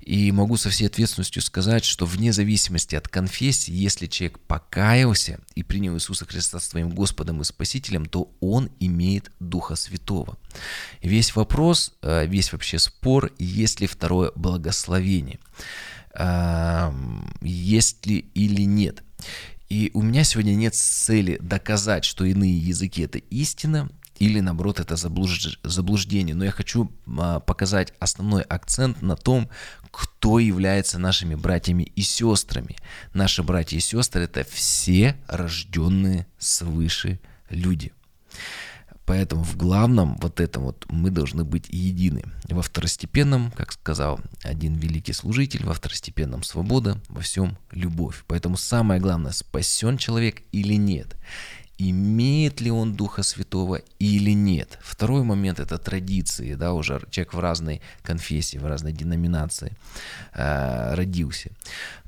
И 0.00 0.32
могу 0.32 0.56
со 0.56 0.70
всей 0.70 0.86
ответственностью 0.86 1.42
сказать, 1.42 1.84
что 1.84 2.06
вне 2.06 2.32
зависимости 2.32 2.94
от 2.94 3.08
конфессии, 3.08 3.72
если 3.72 4.06
человек 4.06 4.38
покаялся 4.40 5.40
и 5.54 5.62
принял 5.62 5.94
Иисуса 5.94 6.26
Христа 6.26 6.60
своим 6.60 6.90
Господом 6.90 7.40
и 7.40 7.44
Спасителем, 7.44 8.06
то 8.06 8.30
он 8.40 8.70
имеет 8.80 9.30
Духа 9.40 9.76
Святого. 9.76 10.38
Весь 11.02 11.34
вопрос, 11.36 11.94
э, 12.02 12.26
весь 12.26 12.52
вообще 12.52 12.78
спор, 12.78 13.32
есть 13.38 13.80
ли 13.80 13.86
второе 13.86 14.32
благословение, 14.34 15.38
есть 17.42 18.06
ли 18.06 18.18
или 18.34 18.62
нет. 18.62 19.02
И 19.74 19.90
у 19.92 20.02
меня 20.02 20.22
сегодня 20.22 20.54
нет 20.54 20.76
цели 20.76 21.36
доказать, 21.40 22.04
что 22.04 22.24
иные 22.24 22.56
языки 22.56 23.02
это 23.02 23.18
истина, 23.18 23.90
или 24.20 24.38
наоборот 24.38 24.78
это 24.78 24.94
заблуждение. 24.94 26.36
Но 26.36 26.44
я 26.44 26.52
хочу 26.52 26.92
а, 27.18 27.40
показать 27.40 27.92
основной 27.98 28.42
акцент 28.42 29.02
на 29.02 29.16
том, 29.16 29.50
кто 29.90 30.38
является 30.38 31.00
нашими 31.00 31.34
братьями 31.34 31.82
и 31.82 32.02
сестрами. 32.02 32.76
Наши 33.14 33.42
братья 33.42 33.76
и 33.76 33.80
сестры 33.80 34.22
это 34.22 34.44
все 34.44 35.16
рожденные 35.26 36.28
свыше 36.38 37.18
люди. 37.50 37.92
Поэтому 39.06 39.44
в 39.44 39.56
главном 39.56 40.16
вот 40.20 40.40
этом 40.40 40.64
вот 40.64 40.86
мы 40.88 41.10
должны 41.10 41.44
быть 41.44 41.68
едины. 41.68 42.24
Во 42.48 42.62
второстепенном, 42.62 43.50
как 43.50 43.72
сказал 43.72 44.18
один 44.42 44.74
великий 44.74 45.12
служитель, 45.12 45.64
во 45.64 45.74
второстепенном 45.74 46.42
свобода, 46.42 46.98
во 47.08 47.20
всем 47.20 47.58
любовь. 47.70 48.24
Поэтому 48.26 48.56
самое 48.56 49.00
главное, 49.00 49.32
спасен 49.32 49.98
человек 49.98 50.42
или 50.52 50.74
нет 50.74 51.16
имеет 51.78 52.60
ли 52.60 52.70
он 52.70 52.94
Духа 52.94 53.22
Святого 53.22 53.80
или 53.98 54.30
нет. 54.30 54.78
Второй 54.82 55.22
момент 55.24 55.58
это 55.58 55.78
традиции, 55.78 56.54
да, 56.54 56.72
уже 56.72 57.02
человек 57.10 57.34
в 57.34 57.40
разной 57.40 57.82
конфессии, 58.02 58.58
в 58.58 58.66
разной 58.66 58.92
деноминации 58.92 59.76
э, 60.34 60.94
родился. 60.94 61.50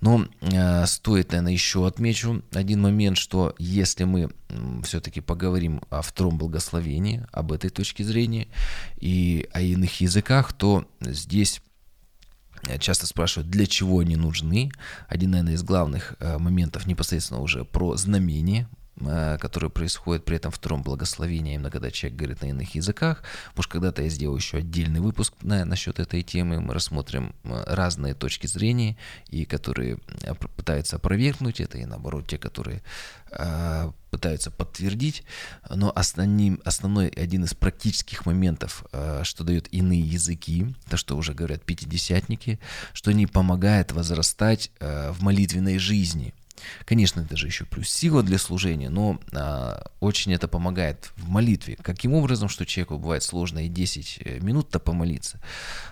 Но 0.01 0.27
э, 0.41 0.87
стоит, 0.87 1.31
наверное, 1.31 1.53
еще 1.53 1.87
отмечу 1.87 2.43
один 2.53 2.81
момент, 2.83 3.19
что 3.19 3.55
если 3.59 4.05
мы 4.05 4.31
э, 4.49 4.81
все-таки 4.85 5.21
поговорим 5.21 5.83
о 5.91 6.03
втором 6.03 6.39
благословении, 6.39 7.27
об 7.33 7.53
этой 7.53 7.71
точке 7.71 8.05
зрения 8.05 8.47
и 8.99 9.49
о 9.53 9.61
иных 9.61 10.01
языках, 10.01 10.53
то 10.53 10.89
здесь 11.01 11.61
часто 12.79 13.07
спрашивают, 13.07 13.51
для 13.51 13.67
чего 13.67 14.01
они 14.01 14.17
нужны. 14.17 14.71
Один, 15.09 15.33
наверное, 15.33 15.55
из 15.55 15.63
главных 15.63 16.15
э, 16.19 16.39
моментов 16.39 16.87
непосредственно 16.87 17.41
уже 17.41 17.65
про 17.65 17.97
знамение, 17.97 18.69
Э, 18.99 19.37
которое 19.39 19.69
происходит 19.69 20.25
при 20.25 20.37
этом 20.37 20.51
втором 20.51 20.83
благословении, 20.83 21.55
именно 21.55 21.71
когда 21.71 21.91
человек 21.91 22.19
говорит 22.19 22.41
на 22.41 22.47
иных 22.47 22.75
языках. 22.75 23.23
Может, 23.55 23.71
когда-то 23.71 24.03
я 24.03 24.09
сделаю 24.09 24.39
еще 24.39 24.57
отдельный 24.59 25.01
выпуск 25.01 25.35
на, 25.43 25.67
насчет 25.67 26.01
этой 26.01 26.23
темы. 26.23 26.61
Мы 26.63 26.73
рассмотрим 26.73 27.35
э, 27.45 27.63
разные 27.67 28.15
точки 28.15 28.47
зрения, 28.47 28.97
и 29.29 29.45
которые 29.45 29.99
э, 30.23 30.35
пытаются 30.35 30.97
опровергнуть 30.97 31.61
это, 31.61 31.77
и 31.77 31.85
наоборот, 31.85 32.27
те, 32.27 32.39
которые 32.39 32.83
э, 33.33 33.93
пытаются 34.11 34.51
подтвердить. 34.51 35.25
Но 35.69 35.93
основным, 35.95 36.63
основной 36.65 37.09
один 37.09 37.45
из 37.45 37.53
практических 37.53 38.25
моментов, 38.25 38.87
э, 38.93 39.25
что 39.25 39.45
дают 39.45 39.69
иные 39.73 40.01
языки, 40.01 40.75
то, 40.89 40.97
что 40.97 41.19
уже 41.19 41.35
говорят 41.35 41.63
пятидесятники, 41.65 42.59
что 42.95 43.11
они 43.11 43.27
помогают 43.27 43.93
возрастать 43.93 44.71
э, 44.81 45.11
в 45.11 45.23
молитвенной 45.23 45.77
жизни– 45.77 46.33
Конечно, 46.85 47.21
это 47.21 47.37
же 47.37 47.47
еще 47.47 47.65
плюс 47.65 47.89
сила 47.89 48.23
для 48.23 48.39
служения, 48.39 48.91
но 48.91 49.21
а, 49.33 49.91
очень 50.01 50.33
это 50.33 50.49
помогает 50.49 51.13
в 51.17 51.29
молитве. 51.29 51.77
Каким 51.83 52.15
образом, 52.15 52.49
что 52.49 52.67
человеку 52.67 52.99
бывает 52.99 53.23
сложно 53.23 53.65
и 53.65 53.69
10 53.69 54.19
э, 54.25 54.39
минут-то 54.41 54.79
помолиться, 54.79 55.41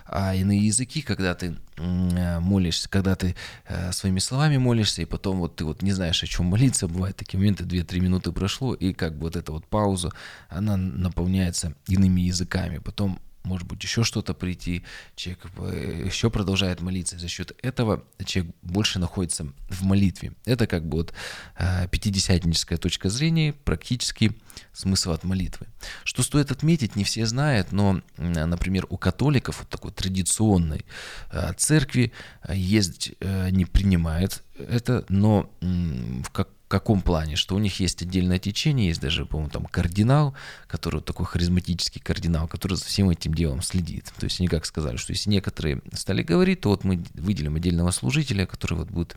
а 0.05 0.35
иные 0.35 0.65
языки, 0.65 1.01
когда 1.01 1.35
ты 1.35 1.55
э, 1.77 2.39
молишься, 2.39 2.89
когда 2.89 3.15
ты 3.15 3.35
а, 3.67 3.91
своими 3.91 4.19
словами 4.19 4.57
молишься, 4.57 5.01
и 5.01 5.05
потом 5.05 5.39
вот 5.39 5.55
ты 5.55 5.65
вот 5.65 5.81
не 5.81 5.91
знаешь, 5.91 6.23
о 6.23 6.27
чем 6.27 6.45
молиться, 6.45 6.87
бывают 6.87 7.17
такие 7.17 7.37
моменты, 7.39 7.63
2-3 7.63 7.99
минуты 7.99 8.31
прошло, 8.31 8.73
и 8.73 8.93
как 8.93 9.13
бы 9.17 9.23
вот 9.23 9.35
эта 9.35 9.51
вот 9.51 9.65
пауза, 9.67 10.11
она 10.49 10.77
наполняется 10.77 11.73
иными 11.87 12.21
языками. 12.21 12.79
Потом 12.79 13.19
может 13.45 13.67
быть, 13.67 13.83
еще 13.83 14.03
что-то 14.03 14.33
прийти, 14.33 14.83
человек 15.15 15.45
э, 15.57 16.03
еще 16.05 16.29
продолжает 16.29 16.81
молиться, 16.81 17.17
за 17.17 17.27
счет 17.27 17.55
этого 17.61 18.03
человек 18.25 18.53
больше 18.61 18.99
находится 18.99 19.47
в 19.69 19.83
молитве. 19.83 20.33
Это 20.45 20.67
как 20.67 20.87
бы 20.87 20.97
вот 20.97 21.13
э, 21.57 21.87
пятидесятническая 21.89 22.77
точка 22.77 23.09
зрения, 23.09 23.53
практически 23.53 24.31
смысл 24.73 25.11
от 25.11 25.23
молитвы. 25.23 25.67
Что 26.03 26.23
стоит 26.23 26.51
отметить, 26.51 26.95
не 26.95 27.03
все 27.03 27.25
знают, 27.25 27.71
но, 27.71 28.01
например, 28.17 28.85
у 28.89 28.97
католиков, 28.97 29.59
вот 29.59 29.69
такой 29.69 29.91
традиционной 29.91 30.85
э, 31.31 31.53
церкви, 31.57 32.11
есть, 32.49 33.13
не 33.51 33.65
принимает 33.65 34.43
это, 34.57 35.05
но 35.09 35.49
в 35.61 36.29
как 36.31 36.49
в 36.65 36.67
каком 36.67 37.01
плане? 37.01 37.35
Что 37.35 37.55
у 37.55 37.59
них 37.59 37.79
есть 37.79 38.01
отдельное 38.01 38.39
течение, 38.39 38.87
есть 38.87 38.99
даже, 38.99 39.27
по-моему, 39.27 39.51
там 39.51 39.65
кардинал, 39.65 40.33
который 40.67 40.95
вот 40.95 41.05
такой 41.05 41.27
харизматический 41.27 42.01
кардинал, 42.01 42.47
который 42.47 42.75
за 42.75 42.85
всем 42.85 43.11
этим 43.11 43.35
делом 43.35 43.61
следит. 43.61 44.11
То 44.17 44.23
есть 44.23 44.39
они 44.39 44.47
как 44.47 44.65
сказали, 44.65 44.97
что 44.97 45.13
если 45.13 45.29
некоторые 45.29 45.83
стали 45.93 46.23
говорить, 46.23 46.61
то 46.61 46.69
вот 46.69 46.83
мы 46.83 47.03
выделим 47.13 47.55
отдельного 47.55 47.91
служителя, 47.91 48.47
который 48.47 48.79
вот 48.79 48.89
будет 48.89 49.15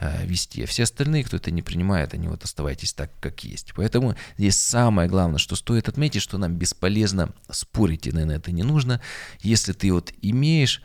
э, 0.00 0.24
вести. 0.26 0.62
А 0.64 0.66
все 0.66 0.84
остальные, 0.84 1.24
кто 1.24 1.36
это 1.36 1.50
не 1.50 1.60
принимает, 1.60 2.14
они 2.14 2.28
вот 2.28 2.44
оставайтесь 2.44 2.94
так, 2.94 3.10
как 3.20 3.44
есть. 3.44 3.74
Поэтому 3.76 4.16
здесь 4.38 4.56
самое 4.56 5.06
главное, 5.06 5.38
что 5.38 5.54
стоит 5.54 5.90
отметить, 5.90 6.22
что 6.22 6.38
нам 6.38 6.54
бесполезно 6.56 7.34
спорить, 7.50 8.06
и, 8.06 8.12
наверное, 8.12 8.36
это 8.36 8.52
не 8.52 8.62
нужно. 8.62 9.02
Если 9.40 9.74
ты 9.74 9.92
вот 9.92 10.14
имеешь 10.22 10.82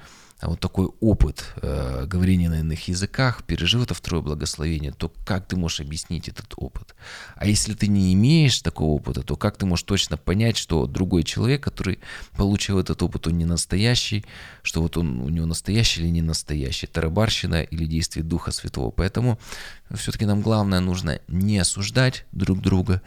вот 0.48 0.60
такой 0.60 0.90
опыт 1.00 1.46
э, 1.62 2.06
говорения 2.08 2.50
на 2.50 2.60
иных 2.62 2.88
языках, 2.88 3.44
пережил 3.44 3.84
это 3.84 3.94
второе 3.94 4.24
благословение, 4.24 4.92
то 4.92 5.12
как 5.26 5.48
ты 5.48 5.56
можешь 5.56 5.82
объяснить 5.82 6.28
этот 6.28 6.54
опыт? 6.56 6.96
А 7.36 7.46
если 7.46 7.74
ты 7.74 7.88
не 7.88 8.14
имеешь 8.14 8.60
такого 8.60 8.92
опыта, 8.92 9.22
то 9.22 9.36
как 9.36 9.58
ты 9.58 9.66
можешь 9.66 9.84
точно 9.84 10.18
понять, 10.18 10.58
что 10.58 10.88
другой 10.88 11.24
человек, 11.24 11.64
который 11.64 12.00
получил 12.36 12.80
этот 12.80 13.02
опыт, 13.04 13.28
он 13.28 13.38
не 13.38 13.46
настоящий, 13.46 14.26
что 14.64 14.82
вот 14.82 14.98
он 14.98 15.20
у 15.22 15.30
него 15.30 15.46
настоящий 15.46 16.02
или 16.02 16.10
не 16.10 16.22
настоящий, 16.22 16.88
тарабарщина 16.88 17.62
или 17.62 17.86
действие 17.86 18.24
Духа 18.24 18.52
Святого. 18.52 18.92
Поэтому 18.92 19.40
все-таки 19.96 20.26
нам 20.26 20.42
главное 20.42 20.80
нужно 20.80 21.20
не 21.28 21.58
осуждать 21.60 22.26
друг 22.32 22.62
друга, 22.62 23.02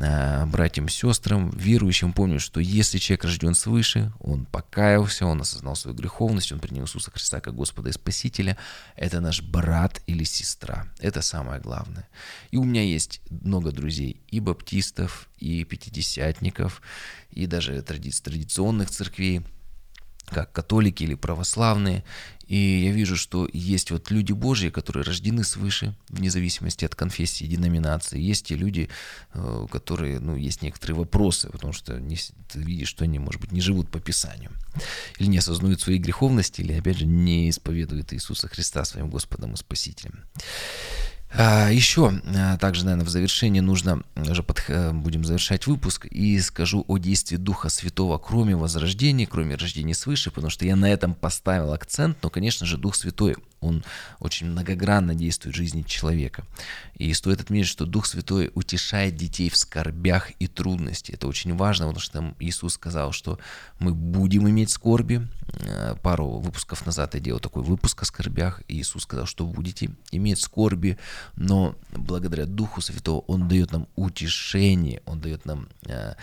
а, 0.00 0.46
братьям, 0.46 0.88
сестрам, 0.88 1.50
верующим, 1.50 2.12
помню, 2.12 2.38
что 2.38 2.60
если 2.60 2.98
человек 2.98 3.24
рожден 3.24 3.54
свыше, 3.54 4.12
он 4.20 4.46
покаялся, 4.46 5.26
он 5.26 5.40
осознал 5.40 5.74
свою 5.76 5.96
греховность, 5.96 6.52
он 6.52 6.60
принял 6.60 6.84
Иисуса 6.84 7.10
Христа 7.10 7.40
как 7.40 7.54
Господа 7.54 7.90
и 7.90 7.92
Спасителя, 7.92 8.56
это 8.94 9.20
наш 9.20 9.42
брат 9.42 10.00
или 10.06 10.24
сестра. 10.24 10.86
Это 10.98 11.20
самое 11.22 11.60
главное. 11.60 12.08
И 12.50 12.56
у 12.56 12.64
меня 12.64 12.82
есть 12.82 13.20
много 13.30 13.72
друзей 13.72 14.20
и 14.28 14.40
баптистов, 14.40 15.28
и 15.38 15.64
пятидесятников, 15.64 16.82
и 17.30 17.46
даже 17.46 17.80
тради 17.82 18.10
традиционных 18.10 18.90
церквей, 18.90 19.42
как 20.30 20.52
католики 20.52 21.02
или 21.02 21.14
православные. 21.14 22.04
И 22.46 22.56
я 22.56 22.92
вижу, 22.92 23.16
что 23.16 23.46
есть 23.52 23.90
вот 23.90 24.10
люди 24.10 24.32
Божьи, 24.32 24.70
которые 24.70 25.04
рождены 25.04 25.44
свыше, 25.44 25.94
вне 26.08 26.30
зависимости 26.30 26.86
от 26.86 26.94
конфессии, 26.94 27.44
деноминации. 27.44 28.18
Есть 28.18 28.46
те 28.46 28.56
люди, 28.56 28.88
э, 29.34 29.66
которые, 29.70 30.18
ну, 30.18 30.34
есть 30.34 30.62
некоторые 30.62 30.96
вопросы, 30.96 31.50
потому 31.50 31.74
что 31.74 32.00
не, 32.00 32.16
ты 32.50 32.60
видишь, 32.60 32.88
что 32.88 33.04
они, 33.04 33.18
может 33.18 33.40
быть, 33.42 33.52
не 33.52 33.60
живут 33.60 33.90
по 33.90 34.00
Писанию. 34.00 34.50
Или 35.18 35.28
не 35.28 35.38
осознают 35.38 35.82
своей 35.82 35.98
греховности, 35.98 36.62
или, 36.62 36.72
опять 36.72 36.96
же, 36.96 37.04
не 37.04 37.50
исповедуют 37.50 38.14
Иисуса 38.14 38.48
Христа 38.48 38.84
своим 38.86 39.10
Господом 39.10 39.52
и 39.52 39.56
Спасителем. 39.56 40.24
А, 41.30 41.68
Еще 41.70 42.20
а, 42.36 42.56
также, 42.56 42.84
наверное, 42.84 43.04
в 43.04 43.10
завершении 43.10 43.60
нужно, 43.60 44.02
уже 44.16 44.42
под, 44.42 44.64
э, 44.68 44.92
будем 44.92 45.24
завершать 45.24 45.66
выпуск, 45.66 46.06
и 46.06 46.40
скажу 46.40 46.84
о 46.88 46.98
действии 46.98 47.36
Духа 47.36 47.68
Святого, 47.68 48.18
кроме 48.18 48.56
возрождения, 48.56 49.26
кроме 49.26 49.54
рождения 49.56 49.94
свыше, 49.94 50.30
потому 50.30 50.50
что 50.50 50.64
я 50.64 50.74
на 50.74 50.90
этом 50.90 51.14
поставил 51.14 51.72
акцент, 51.72 52.16
но, 52.22 52.30
конечно 52.30 52.66
же, 52.66 52.78
Дух 52.78 52.94
Святой 52.94 53.36
он 53.60 53.84
очень 54.20 54.48
многогранно 54.48 55.14
действует 55.14 55.54
в 55.54 55.58
жизни 55.58 55.82
человека. 55.82 56.44
И 56.96 57.12
стоит 57.14 57.40
отметить, 57.40 57.68
что 57.68 57.86
Дух 57.86 58.06
Святой 58.06 58.50
утешает 58.54 59.16
детей 59.16 59.50
в 59.50 59.56
скорбях 59.56 60.30
и 60.38 60.46
трудности. 60.46 61.12
Это 61.12 61.28
очень 61.28 61.56
важно, 61.56 61.86
потому 61.86 62.00
что 62.00 62.34
Иисус 62.40 62.74
сказал, 62.74 63.12
что 63.12 63.38
мы 63.78 63.94
будем 63.94 64.48
иметь 64.48 64.70
скорби. 64.70 65.26
Э, 65.52 65.94
пару 66.02 66.38
выпусков 66.38 66.84
назад 66.86 67.14
я 67.14 67.20
делал 67.20 67.40
такой 67.40 67.62
выпуск 67.62 68.02
о 68.02 68.04
скорбях, 68.04 68.62
и 68.68 68.80
Иисус 68.80 69.02
сказал, 69.04 69.26
что 69.26 69.46
будете 69.46 69.90
иметь 70.12 70.40
скорби, 70.40 70.98
но 71.36 71.74
благодаря 71.92 72.46
Духу 72.46 72.80
Святого 72.80 73.20
Он 73.26 73.48
дает 73.48 73.72
нам 73.72 73.88
утешение, 73.96 75.02
Он 75.06 75.20
дает 75.20 75.46
нам 75.46 75.68
э, 75.86 76.14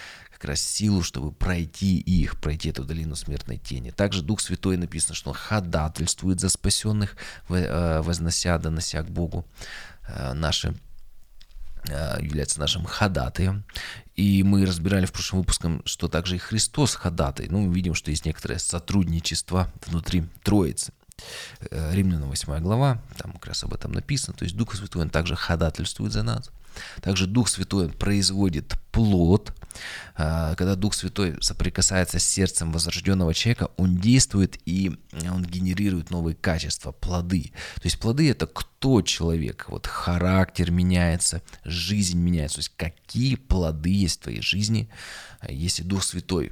как 0.45 0.51
раз 0.51 0.61
силу, 0.61 1.01
чтобы 1.01 1.31
пройти 1.31 1.97
их, 1.97 2.39
пройти 2.39 2.69
эту 2.69 2.83
долину 2.83 3.15
смертной 3.15 3.57
тени. 3.57 3.89
Также 3.89 4.21
Дух 4.21 4.39
Святой 4.39 4.77
написано, 4.77 5.15
что 5.15 5.31
Он 5.31 5.35
ходатайствует 5.35 6.39
за 6.39 6.49
спасенных, 6.49 7.17
э, 7.49 8.01
вознося, 8.01 8.59
донося 8.59 9.01
к 9.01 9.09
Богу 9.09 9.43
э, 10.07 10.33
наши 10.33 10.75
э, 11.87 12.17
является 12.21 12.59
нашим 12.59 12.85
ходатаем. 12.85 13.63
И 14.15 14.43
мы 14.43 14.67
разбирали 14.67 15.07
в 15.07 15.13
прошлом 15.13 15.39
выпуске, 15.39 15.81
что 15.85 16.07
также 16.09 16.35
и 16.35 16.39
Христос 16.39 16.93
ходатай. 16.93 17.47
Ну, 17.49 17.61
мы 17.61 17.73
видим, 17.73 17.95
что 17.95 18.11
есть 18.11 18.25
некоторое 18.25 18.59
сотрудничество 18.59 19.71
внутри 19.87 20.25
Троицы. 20.43 20.93
Римлянам 21.71 22.29
8 22.29 22.59
глава, 22.59 23.01
там 23.17 23.31
как 23.33 23.47
раз 23.47 23.63
об 23.63 23.73
этом 23.73 23.93
написано. 23.93 24.37
То 24.37 24.43
есть 24.43 24.55
Дух 24.55 24.75
Святой, 24.75 25.01
Он 25.01 25.09
также 25.09 25.35
ходатайствует 25.35 26.13
за 26.13 26.21
нас. 26.21 26.51
Также 27.01 27.25
Дух 27.25 27.49
Святой 27.49 27.89
производит 27.89 28.75
плод. 28.91 29.51
А, 30.15 30.55
когда 30.55 30.75
Дух 30.75 30.93
Святой 30.93 31.37
соприкасается 31.41 32.19
с 32.19 32.25
сердцем 32.25 32.71
возрожденного 32.71 33.33
человека, 33.33 33.69
он 33.77 33.97
действует 33.97 34.57
и 34.65 34.91
он 35.29 35.43
генерирует 35.43 36.09
новые 36.09 36.35
качества, 36.35 36.91
плоды. 36.91 37.51
То 37.75 37.81
есть 37.83 37.99
плоды 37.99 38.29
это 38.29 38.47
кто 38.47 39.01
человек, 39.01 39.65
вот 39.67 39.87
характер 39.87 40.71
меняется, 40.71 41.41
жизнь 41.63 42.17
меняется. 42.17 42.57
То 42.57 42.59
есть 42.59 42.73
какие 42.77 43.35
плоды 43.35 43.89
есть 43.89 44.19
в 44.19 44.23
твоей 44.23 44.41
жизни, 44.41 44.89
а, 45.39 45.51
если 45.51 45.83
Дух 45.83 46.03
Святой, 46.03 46.51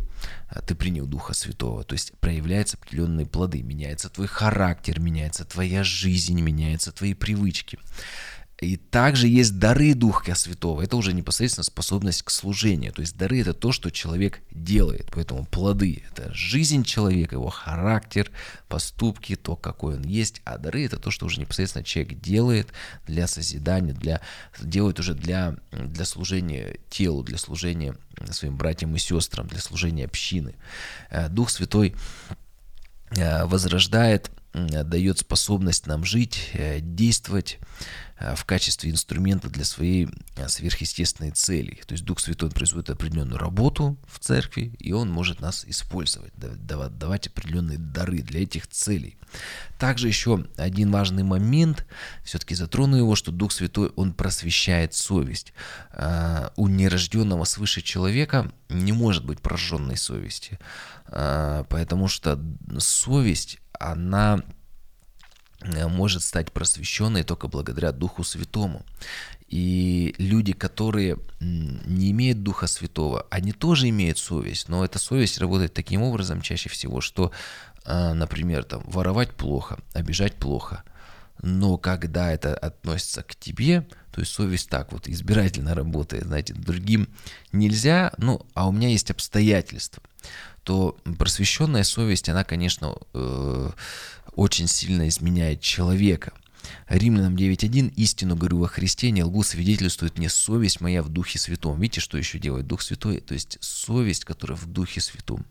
ты 0.68 0.76
принял 0.76 1.06
Духа 1.06 1.34
Святого, 1.34 1.84
то 1.84 1.94
есть 1.94 2.14
проявляются 2.20 2.78
определенные 2.78 3.26
плоды, 3.26 3.62
меняется 3.64 4.10
твой 4.10 4.28
характер, 4.28 5.00
меняется 5.00 5.46
твоя 5.46 5.84
жизнь, 5.84 6.40
меняются 6.42 6.92
твои 6.92 7.14
привычки. 7.14 7.80
И 8.64 8.78
также 8.78 9.28
есть 9.28 9.60
дары 9.60 9.94
Духа 9.94 10.36
Святого. 10.36 10.82
Это 10.82 10.96
уже 10.96 11.14
непосредственно 11.14 11.64
способность 11.64 12.24
к 12.24 12.30
служению. 12.30 12.94
То 12.94 13.02
есть 13.02 13.18
дары 13.18 13.42
это 13.42 13.54
то, 13.54 13.72
что 13.72 13.92
человек 13.92 14.42
делает. 14.52 15.10
Поэтому 15.14 15.46
плоды 15.46 16.04
это 16.12 16.34
жизнь 16.34 16.84
человека, 16.84 17.36
его 17.36 17.50
характер, 17.50 18.32
поступки, 18.68 19.36
то, 19.36 19.56
какой 19.56 19.96
он 19.96 20.04
есть. 20.04 20.42
А 20.46 20.58
дары 20.58 20.86
это 20.86 20.98
то, 20.98 21.12
что 21.12 21.26
уже 21.26 21.40
непосредственно 21.40 21.84
человек 21.84 22.20
делает 22.20 22.70
для 23.06 23.28
созидания, 23.28 23.94
для, 23.94 24.22
делает 24.62 25.00
уже 25.00 25.14
для, 25.14 25.56
для 25.72 26.06
служения 26.06 26.78
телу, 26.90 27.24
для 27.24 27.38
служения 27.38 27.96
своим 28.32 28.58
братьям 28.58 28.96
и 28.96 29.00
сестрам, 29.00 29.48
для 29.48 29.60
служения 29.60 30.06
общины. 30.06 30.56
Э, 31.10 31.30
Дух 31.30 31.50
Святой 31.50 31.96
э, 33.12 33.46
возрождает, 33.46 34.32
дает 34.54 35.20
способность 35.20 35.88
нам 35.88 36.04
жить, 36.04 36.52
э, 36.54 36.80
действовать, 36.80 37.60
в 38.36 38.46
качестве 38.46 38.92
инструмента 38.92 39.50
для 39.50 39.66
своей 39.66 40.10
э, 40.36 40.48
сверхъестественной 40.48 41.32
цели. 41.32 41.82
То 41.86 41.94
есть 41.94 42.06
Дух 42.06 42.20
Святой 42.20 42.50
производит 42.50 42.90
определенную 42.90 43.38
работу 43.38 43.98
в 44.08 44.20
церкви, 44.20 44.76
и 44.80 44.94
Он 44.94 45.10
может 45.10 45.42
нас 45.42 45.66
использовать, 45.68 46.32
давать 46.36 47.28
определенные 47.28 47.78
дары 47.78 48.20
для 48.20 48.44
этих 48.44 48.68
целей. 48.68 49.18
Также 49.80 50.08
еще 50.08 50.46
один 50.58 50.92
важный 50.92 51.24
момент, 51.24 51.86
все-таки 52.24 52.56
затрону 52.56 52.98
его, 52.98 53.16
что 53.16 53.32
Дух 53.32 53.52
Святой, 53.52 53.92
Он 53.96 54.14
просвещает 54.14 54.94
совесть. 54.94 55.54
Э, 55.92 56.50
у 56.56 56.68
нерожденного 56.68 57.44
свыше 57.44 57.82
человека 57.82 58.52
не 58.70 58.92
может 58.92 59.26
быть 59.26 59.42
прожженной 59.42 59.98
совести, 59.98 60.60
потому 61.06 62.08
что 62.08 62.40
совесть, 62.80 63.60
она 63.80 64.42
Э, 64.44 64.63
может 65.88 66.24
стать 66.24 66.52
просвещенной 66.52 67.24
только 67.24 67.48
благодаря 67.48 67.92
Духу 67.92 68.24
Святому. 68.24 68.86
И 69.48 70.16
люди, 70.18 70.54
которые 70.54 71.18
не 71.40 72.12
имеют 72.12 72.42
Духа 72.42 72.66
Святого, 72.68 73.28
они 73.30 73.52
тоже 73.52 73.90
имеют 73.90 74.18
совесть, 74.18 74.68
но 74.68 74.84
эта 74.84 74.98
совесть 74.98 75.38
работает 75.38 75.74
таким 75.74 76.02
образом 76.02 76.42
чаще 76.42 76.70
всего, 76.70 77.02
что, 77.02 77.32
э, 77.86 78.14
например, 78.14 78.64
там, 78.64 78.84
воровать 78.88 79.32
плохо, 79.36 79.78
обижать 79.94 80.34
плохо, 80.36 80.84
но 81.44 81.78
когда 81.78 82.32
это 82.32 82.56
относится 82.56 83.22
к 83.22 83.36
тебе, 83.36 83.86
то 84.12 84.22
есть 84.22 84.32
совесть 84.32 84.70
так 84.70 84.92
вот 84.92 85.08
избирательно 85.08 85.76
работает, 85.76 86.24
знаете, 86.24 86.54
другим 86.54 87.10
нельзя, 87.52 88.12
ну, 88.18 88.46
а 88.56 88.68
у 88.68 88.72
меня 88.72 88.90
есть 88.90 89.12
обстоятельства, 89.12 90.02
то 90.64 90.98
просвещенная 91.18 91.84
совесть, 91.84 92.30
она, 92.30 92.44
конечно, 92.44 92.96
э, 93.14 93.72
очень 94.36 94.68
сильно 94.68 95.08
изменяет 95.08 95.62
человека. 95.62 96.34
Римлянам 96.88 97.36
9.1 97.36 97.94
«Истину 97.96 98.36
говорю 98.36 98.60
во 98.60 98.68
Христе, 98.68 99.12
не 99.12 99.24
лгу, 99.24 99.44
свидетельствует 99.44 100.18
мне 100.18 100.30
совесть 100.30 100.80
моя 100.82 101.04
в 101.04 101.10
Духе 101.10 101.40
Святом». 101.40 101.80
Видите, 101.80 102.02
что 102.02 102.18
еще 102.18 102.40
делает 102.40 102.68
Дух 102.68 102.82
Святой? 102.82 103.20
То 103.20 103.34
есть 103.34 103.58
совесть, 103.62 104.26
которая 104.26 104.58
в 104.58 104.66
Духе 104.66 105.02
Святом. 105.02 105.46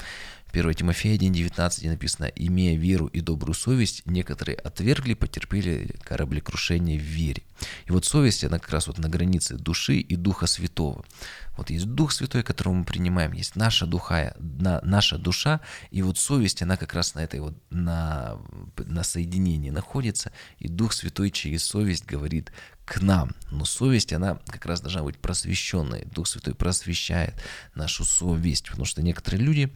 1 0.53 0.75
Тимофея 0.75 1.17
1.19 1.17 1.88
написано 1.88 2.27
«Имея 2.27 2.77
веру 2.77 3.07
и 3.07 3.21
добрую 3.21 3.55
совесть, 3.55 4.03
некоторые 4.05 4.57
отвергли, 4.57 5.15
потерпели 5.15 5.97
кораблекрушение 6.05 6.99
в 6.99 7.03
вере». 7.03 7.43
И 7.87 7.93
вот 7.93 8.05
совесть, 8.05 8.45
она 8.45 8.59
как 8.59 8.71
раз 8.71 8.87
вот 8.87 8.99
на 8.99 9.09
границе 9.09 9.57
души 9.57 9.97
и 9.97 10.17
Духа 10.17 10.47
Святого. 10.47 11.05
Вот 11.57 11.71
есть 11.71 11.87
Дух 11.87 12.12
Святой, 12.12 12.43
которого 12.43 12.75
мы 12.75 12.85
принимаем, 12.85 13.33
есть 13.33 13.57
наша 13.57 13.87
духа, 13.87 14.35
на, 14.38 14.81
наша 14.83 15.19
душа, 15.19 15.61
и 15.91 16.03
вот 16.03 16.19
совесть, 16.19 16.62
она 16.62 16.77
как 16.77 16.93
раз 16.95 17.15
на 17.15 17.21
этой 17.21 17.41
вот, 17.41 17.55
на, 17.71 18.38
на 18.77 19.03
соединении 19.05 19.71
находится, 19.71 20.33
и 20.59 20.69
Дух 20.69 20.93
Святой 20.93 21.31
через 21.31 21.65
совесть 21.65 22.05
говорит 22.05 22.53
к 22.85 23.01
нам. 23.01 23.33
Но 23.51 23.64
совесть, 23.64 24.12
она 24.12 24.38
как 24.47 24.66
раз 24.66 24.81
должна 24.81 25.03
быть 25.03 25.18
просвещенной. 25.18 26.05
Дух 26.07 26.27
Святой 26.27 26.55
просвещает 26.55 27.35
нашу 27.75 28.05
совесть, 28.05 28.68
потому 28.68 28.85
что 28.85 29.03
некоторые 29.03 29.42
люди, 29.42 29.73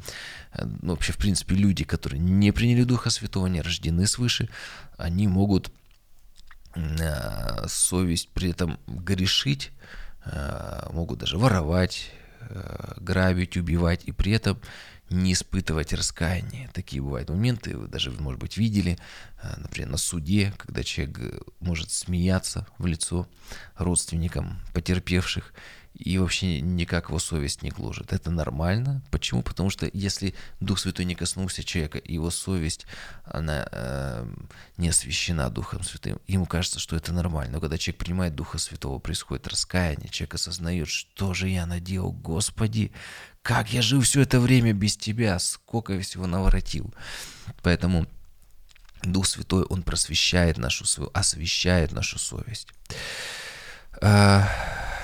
э, 0.53 0.65
ну, 0.83 0.93
вообще, 0.93 1.13
в 1.13 1.19
принципе, 1.19 1.55
люди, 1.55 1.85
которые 1.85 2.21
не 2.21 2.53
приняли 2.53 2.85
Духа 2.85 3.11
Святого, 3.11 3.47
не 3.47 3.63
рождены 3.63 4.07
свыше, 4.07 4.49
они 4.97 5.29
могут 5.29 5.71
э, 6.75 7.67
совесть 7.69 8.29
при 8.31 8.51
этом 8.51 8.79
грешить, 8.87 9.71
э, 10.25 10.89
могут 10.93 11.21
даже 11.21 11.39
воровать, 11.39 12.13
грабить, 12.99 13.57
убивать, 13.57 14.03
и 14.05 14.13
при 14.13 14.31
этом 14.31 14.61
не 15.11 15.33
испытывать 15.33 15.93
раскаяния. 15.93 16.69
Такие 16.73 17.03
бывают 17.03 17.29
моменты, 17.29 17.77
вы 17.77 17.89
даже, 17.89 18.11
может 18.11 18.41
быть, 18.41 18.57
видели, 18.57 18.99
а, 19.41 19.55
например, 19.59 19.91
на 19.91 19.97
суде, 19.97 20.53
когда 20.57 20.83
человек 20.83 21.19
э, 21.21 21.39
может 21.61 21.91
смеяться 21.91 22.67
в 22.79 22.87
лицо 22.87 23.29
родственникам 23.77 24.59
потерпевших, 24.75 25.53
и 25.99 26.19
вообще 26.19 26.61
никак 26.61 27.09
его 27.09 27.19
совесть 27.19 27.63
не 27.63 27.71
гложет. 27.71 28.13
Это 28.13 28.31
нормально. 28.31 29.03
Почему? 29.11 29.43
Потому 29.43 29.71
что 29.71 29.89
если 29.93 30.35
Дух 30.61 30.79
Святой 30.79 31.07
не 31.07 31.15
коснулся 31.15 31.65
человека, 31.65 32.01
его 32.05 32.31
совесть, 32.31 32.87
она 33.25 33.67
э, 33.71 34.29
не 34.77 34.91
освящена 34.91 35.49
Духом 35.49 35.83
Святым, 35.83 36.21
ему 36.27 36.45
кажется, 36.45 36.79
что 36.79 36.97
это 36.97 37.13
нормально. 37.13 37.55
Но 37.55 37.61
когда 37.61 37.79
человек 37.79 37.99
принимает 37.99 38.35
Духа 38.35 38.59
Святого, 38.59 38.99
происходит 38.99 39.49
раскаяние, 39.49 40.11
человек 40.11 40.35
осознает, 40.35 40.89
что 40.89 41.33
же 41.33 41.49
я 41.49 41.65
наделал, 41.65 42.13
Господи, 42.13 42.93
как 43.41 43.73
я 43.73 43.81
жил 43.81 44.03
все 44.03 44.21
это 44.21 44.39
время 44.39 44.75
без 44.75 44.97
Тебя, 44.97 45.39
сколько 45.39 45.95
я 45.95 46.03
всего 46.03 46.27
наворотил. 46.27 46.93
Поэтому 47.63 48.07
Дух 49.03 49.27
Святой, 49.27 49.65
Он 49.65 49.83
просвещает 49.83 50.59
нашу, 50.59 50.85
освещает 51.15 51.93
нашу 51.93 52.19
совесть. 52.19 52.69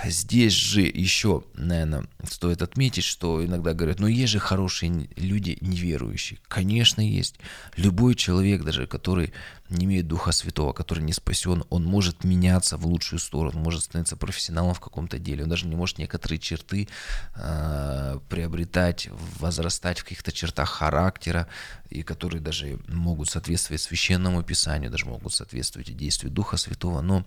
Здесь 0.05 0.53
же 0.53 0.81
еще, 0.83 1.45
наверное, 1.55 2.05
стоит 2.29 2.62
отметить, 2.62 3.05
что 3.05 3.45
иногда 3.45 3.73
говорят, 3.73 4.01
ну 4.01 4.07
есть 4.07 4.33
же 4.33 4.38
хорошие 4.38 5.09
люди 5.17 5.59
неверующие. 5.61 6.41
Конечно, 6.49 7.01
есть. 7.01 7.37
Любой 7.77 8.15
человек, 8.15 8.65
даже 8.65 8.87
который 8.87 9.33
не 9.69 9.87
имеет 9.87 10.09
Духа 10.09 10.33
Святого, 10.33 10.73
который 10.73 11.03
не 11.03 11.12
спасен, 11.12 11.65
он 11.71 11.85
может 11.85 12.25
меняться 12.25 12.77
в 12.77 12.87
лучшую 12.87 13.21
сторону, 13.21 13.61
может 13.61 13.85
становиться 13.85 14.17
профессионалом 14.17 14.75
в 14.75 14.81
каком-то 14.81 15.19
деле, 15.19 15.45
он 15.45 15.49
даже 15.49 15.67
не 15.67 15.77
может 15.77 15.99
некоторые 15.99 16.38
черты 16.38 16.88
э, 17.37 18.19
приобретать, 18.29 19.09
возрастать 19.38 20.01
в 20.01 20.05
каких-то 20.05 20.33
чертах 20.33 20.69
характера, 20.69 21.49
и 21.91 22.03
которые 22.03 22.41
даже 22.41 22.79
могут 22.88 23.31
соответствовать 23.31 23.81
священному 23.81 24.43
писанию, 24.43 24.91
даже 24.91 25.07
могут 25.07 25.33
соответствовать 25.33 25.95
действию 25.97 26.31
Духа 26.33 26.57
Святого. 26.57 27.01
Но, 27.01 27.25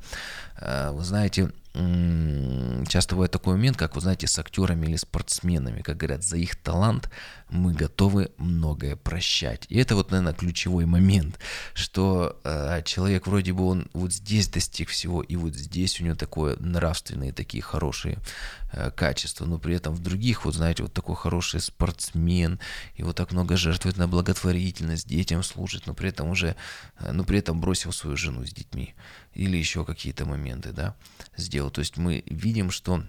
э, 0.58 0.92
вы 0.92 1.04
знаете, 1.04 1.52
Часто 2.88 3.16
бывает 3.16 3.32
такой 3.32 3.56
момент, 3.56 3.76
как, 3.76 3.96
вы 3.96 4.02
знаете, 4.02 4.28
с 4.28 4.40
актерами 4.40 4.86
или 4.86 4.96
спортсменами, 4.96 5.82
как 5.82 5.98
говорят, 5.98 6.24
за 6.24 6.38
их 6.38 6.56
талант 6.56 7.10
мы 7.50 7.74
готовы 7.74 8.32
многое 8.38 8.96
прощать. 8.96 9.66
И 9.68 9.78
это 9.78 9.96
вот, 9.96 10.10
наверное, 10.10 10.34
ключевой 10.34 10.86
момент, 10.86 11.38
что 11.74 12.40
э, 12.46 12.82
человек 12.86 13.28
вроде 13.28 13.52
бы 13.52 13.68
он 13.68 13.90
вот 13.94 14.14
здесь 14.14 14.48
достиг 14.48 14.90
всего, 14.90 15.22
и 15.22 15.36
вот 15.36 15.54
здесь 15.54 16.00
у 16.00 16.06
него 16.06 16.16
такое 16.16 16.56
нравственные 16.60 17.34
такие 17.34 17.62
хорошие 17.62 18.20
качества, 18.96 19.46
но 19.46 19.58
при 19.58 19.76
этом 19.76 19.94
в 19.94 20.00
других, 20.00 20.46
вот 20.46 20.56
знаете, 20.56 20.84
вот 20.84 20.94
такой 20.94 21.16
хороший 21.16 21.60
спортсмен, 21.60 22.60
и 22.96 23.04
вот 23.04 23.16
так 23.16 23.32
много 23.32 23.58
жертвует 23.58 23.98
на 23.98 24.08
благотворительность, 24.08 25.08
детям 25.08 25.44
служит, 25.44 25.88
но 25.88 25.94
при 25.94 26.10
этом 26.10 26.30
уже, 26.30 26.56
э, 27.00 27.12
но 27.12 27.24
при 27.24 27.40
этом 27.40 27.62
бросил 27.62 27.92
свою 27.92 28.18
жену 28.18 28.46
с 28.46 28.52
детьми 28.52 28.96
или 29.34 29.58
еще 29.58 29.86
какие-то 29.86 30.26
моменты, 30.26 30.72
да, 30.72 30.96
сделал. 31.38 31.70
То 31.70 31.80
есть 31.80 31.98
мы 31.98 32.24
видим, 32.26 32.72
что 32.72 33.04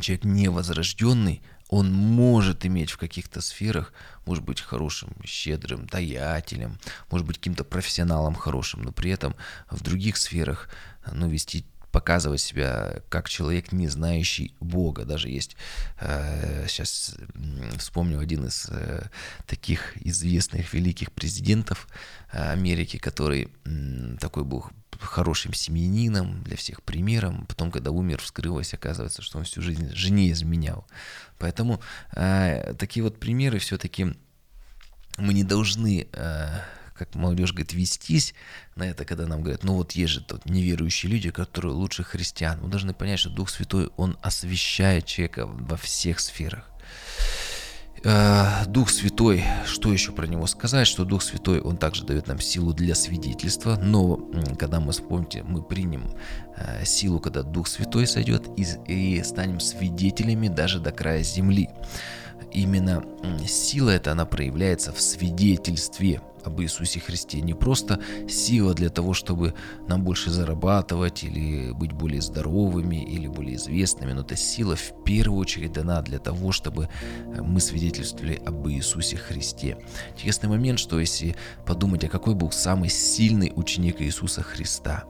человек 0.00 0.24
невозрожденный, 0.24 1.42
он 1.68 1.92
может 1.92 2.64
иметь 2.64 2.90
в 2.90 2.96
каких-то 2.96 3.42
сферах, 3.42 3.92
может 4.24 4.44
быть 4.44 4.60
хорошим, 4.60 5.14
щедрым, 5.24 5.86
даятелем, 5.86 6.78
может 7.10 7.26
быть 7.26 7.36
каким-то 7.36 7.64
профессионалом 7.64 8.34
хорошим, 8.34 8.82
но 8.82 8.92
при 8.92 9.10
этом 9.10 9.34
в 9.70 9.82
других 9.82 10.16
сферах 10.16 10.70
ну, 11.12 11.28
вести 11.28 11.66
показывать 11.98 12.40
себя 12.40 13.02
как 13.08 13.28
человек, 13.28 13.72
не 13.72 13.88
знающий 13.88 14.54
Бога. 14.60 15.04
Даже 15.04 15.28
есть, 15.28 15.56
э, 16.00 16.66
сейчас 16.68 17.16
вспомню 17.76 18.20
один 18.20 18.46
из 18.46 18.68
э, 18.70 19.08
таких 19.46 19.96
известных 20.06 20.72
великих 20.74 21.10
президентов 21.10 21.88
э, 22.30 22.52
Америки, 22.52 22.98
который 22.98 23.48
э, 23.64 24.16
такой 24.20 24.44
был 24.44 24.64
хорошим 25.00 25.54
семьянином, 25.54 26.44
для 26.44 26.56
всех 26.56 26.82
примером. 26.84 27.46
Потом, 27.46 27.72
когда 27.72 27.90
умер, 27.90 28.20
вскрылось, 28.22 28.74
оказывается, 28.74 29.22
что 29.22 29.38
он 29.38 29.44
всю 29.44 29.60
жизнь 29.60 29.92
жене 29.92 30.30
изменял. 30.30 30.86
Поэтому 31.38 31.80
э, 32.14 32.74
такие 32.78 33.02
вот 33.02 33.18
примеры 33.18 33.58
все-таки 33.58 34.14
мы 35.16 35.34
не 35.34 35.42
должны, 35.42 36.06
э, 36.12 36.60
как 36.98 37.14
молодежь 37.14 37.52
говорит, 37.52 37.72
вестись 37.72 38.34
на 38.76 38.84
это, 38.84 39.04
когда 39.04 39.26
нам 39.26 39.42
говорят, 39.42 39.64
ну 39.64 39.74
вот 39.74 39.92
есть 39.92 40.12
же 40.12 40.20
тут 40.20 40.44
неверующие 40.46 41.10
люди, 41.10 41.30
которые 41.30 41.72
лучше 41.72 42.02
христиан. 42.02 42.58
Мы 42.60 42.68
должны 42.68 42.92
понять, 42.92 43.20
что 43.20 43.30
Дух 43.30 43.50
Святой, 43.50 43.90
Он 43.96 44.18
освещает 44.22 45.06
человека 45.06 45.46
во 45.46 45.76
всех 45.76 46.20
сферах. 46.20 46.64
Э, 48.04 48.64
Дух 48.66 48.90
Святой, 48.90 49.44
что 49.66 49.92
еще 49.92 50.12
про 50.12 50.26
него 50.26 50.46
сказать, 50.46 50.86
что 50.86 51.04
Дух 51.04 51.22
Святой, 51.22 51.60
он 51.60 51.76
также 51.76 52.04
дает 52.04 52.26
нам 52.26 52.40
силу 52.40 52.72
для 52.72 52.94
свидетельства, 52.94 53.76
но 53.76 54.16
когда 54.58 54.80
мы, 54.80 54.92
вспомните, 54.92 55.42
мы 55.42 55.62
примем 55.62 56.10
э, 56.56 56.84
силу, 56.84 57.18
когда 57.18 57.42
Дух 57.42 57.66
Святой 57.66 58.06
сойдет 58.06 58.48
и, 58.56 58.66
и 58.86 59.22
станем 59.22 59.60
свидетелями 59.60 60.48
даже 60.48 60.78
до 60.80 60.92
края 60.92 61.22
земли. 61.22 61.70
Именно 62.52 63.04
сила 63.46 63.90
эта, 63.90 64.12
она 64.12 64.24
проявляется 64.24 64.92
в 64.92 65.00
свидетельстве 65.00 66.22
об 66.48 66.60
Иисусе 66.60 67.00
Христе. 67.00 67.40
Не 67.40 67.54
просто 67.54 68.00
сила 68.28 68.74
для 68.74 68.90
того, 68.90 69.14
чтобы 69.14 69.54
нам 69.86 70.02
больше 70.02 70.30
зарабатывать 70.30 71.24
или 71.24 71.72
быть 71.72 71.92
более 71.92 72.20
здоровыми 72.20 72.96
или 72.96 73.28
более 73.28 73.56
известными, 73.56 74.12
но 74.12 74.22
эта 74.22 74.36
сила 74.36 74.76
в 74.76 75.04
первую 75.04 75.38
очередь 75.38 75.72
дана 75.72 76.02
для 76.02 76.18
того, 76.18 76.52
чтобы 76.52 76.84
э, 76.84 77.42
мы 77.42 77.60
свидетельствовали 77.60 78.42
об 78.44 78.68
Иисусе 78.68 79.16
Христе. 79.16 79.78
Интересный 80.12 80.48
момент, 80.48 80.78
что 80.78 80.98
если 80.98 81.36
подумать, 81.64 82.04
а 82.04 82.08
какой 82.08 82.34
был 82.34 82.50
самый 82.50 82.88
сильный 82.88 83.52
ученик 83.54 84.00
Иисуса 84.00 84.42
Христа. 84.42 85.04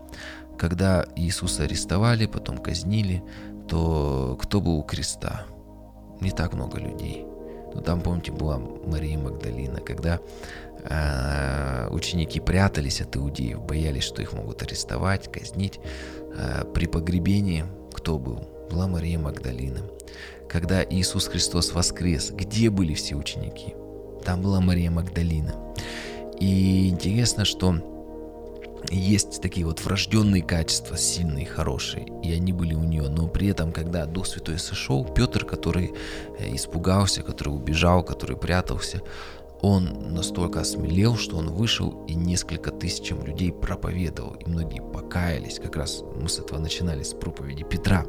Когда 0.59 1.07
Иисуса 1.17 1.65
арестовали, 1.65 2.27
потом 2.27 2.59
казнили, 2.59 3.23
то 3.69 4.37
кто 4.41 4.61
был 4.61 4.79
у 4.79 4.83
креста? 4.83 5.45
Не 6.21 6.31
так 6.31 6.53
много 6.55 6.79
людей. 6.81 7.25
Но 7.75 7.81
там, 7.81 8.01
помните, 8.01 8.33
была 8.33 8.59
Мария 8.59 9.19
Магдалина, 9.19 9.81
когда 9.81 10.19
ученики 11.91 12.41
прятались 12.41 13.01
от 13.01 13.17
иудеев, 13.17 13.61
боялись, 13.63 14.05
что 14.05 14.23
их 14.23 14.33
могут 14.33 14.63
арестовать, 14.63 15.31
казнить. 15.31 15.81
Э, 16.37 16.65
при 16.73 16.87
погребении 16.87 17.65
кто 17.93 18.19
был? 18.19 18.49
Была 18.71 18.87
Мария 18.87 19.19
Магдалина. 19.19 19.83
Когда 20.49 20.85
Иисус 20.85 21.27
Христос 21.27 21.73
воскрес, 21.73 22.31
где 22.31 22.71
были 22.71 22.95
все 22.95 23.17
ученики? 23.17 23.75
Там 24.25 24.43
была 24.43 24.61
Мария 24.61 24.91
Магдалина. 24.91 25.55
И 26.39 26.89
интересно, 26.89 27.45
что 27.45 27.77
есть 28.91 29.43
такие 29.43 29.67
вот 29.67 29.85
врожденные 29.85 30.43
качества, 30.43 30.97
сильные, 30.97 31.45
хорошие, 31.47 32.07
и 32.23 32.33
они 32.33 32.53
были 32.53 32.75
у 32.75 32.85
нее. 32.85 33.09
Но 33.09 33.27
при 33.27 33.49
этом, 33.49 33.73
когда 33.73 34.07
Дух 34.07 34.27
Святой 34.27 34.59
сошел, 34.59 35.05
Петр, 35.05 35.45
который 35.45 35.93
э, 36.39 36.55
испугался, 36.55 37.23
который 37.23 37.49
убежал, 37.49 38.03
который 38.05 38.37
прятался, 38.37 39.03
он 39.63 40.13
настолько 40.15 40.61
осмелел, 40.61 41.17
что 41.17 41.37
он 41.37 41.51
вышел 41.51 42.05
и 42.07 42.15
несколько 42.15 42.71
тысячам 42.71 43.25
людей 43.25 43.53
проповедовал, 43.53 44.35
и 44.35 44.49
многие 44.49 44.81
покаялись. 44.81 45.59
Как 45.59 45.77
раз 45.77 46.03
мы 46.17 46.29
с 46.29 46.39
этого 46.39 46.59
начинали, 46.59 47.03
с 47.03 47.13
проповеди 47.13 47.65
Петра. 47.65 48.07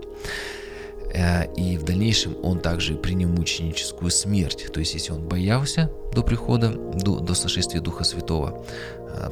Э, 1.13 1.51
и 1.55 1.77
в 1.77 1.83
дальнейшем 1.83 2.37
он 2.43 2.59
также 2.59 2.95
принял 2.95 3.29
мученическую 3.29 4.11
смерть. 4.11 4.67
То 4.71 4.79
есть, 4.79 4.93
если 4.93 5.11
он 5.11 5.27
боялся 5.27 5.91
до 6.13 6.23
прихода, 6.23 6.71
до, 6.71 7.19
до 7.19 7.33
сошествия 7.33 7.81
Духа 7.81 8.03
Святого, 8.03 8.65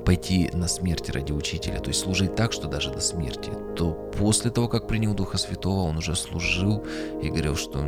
пойти 0.05 0.49
на 0.53 0.67
смерть 0.67 1.09
ради 1.09 1.32
учителя, 1.32 1.80
то 1.80 1.89
есть 1.89 2.01
служить 2.01 2.36
так, 2.36 2.51
что 2.53 2.67
даже 2.67 2.91
до 2.91 2.99
смерти, 2.99 3.51
то 3.75 3.91
после 4.17 4.51
того, 4.51 4.67
как 4.67 4.88
принял 4.88 5.13
Духа 5.13 5.38
Святого, 5.38 5.82
он 5.82 5.97
уже 5.97 6.15
служил 6.15 6.84
и 7.21 7.30
говорил, 7.30 7.55
что 7.55 7.86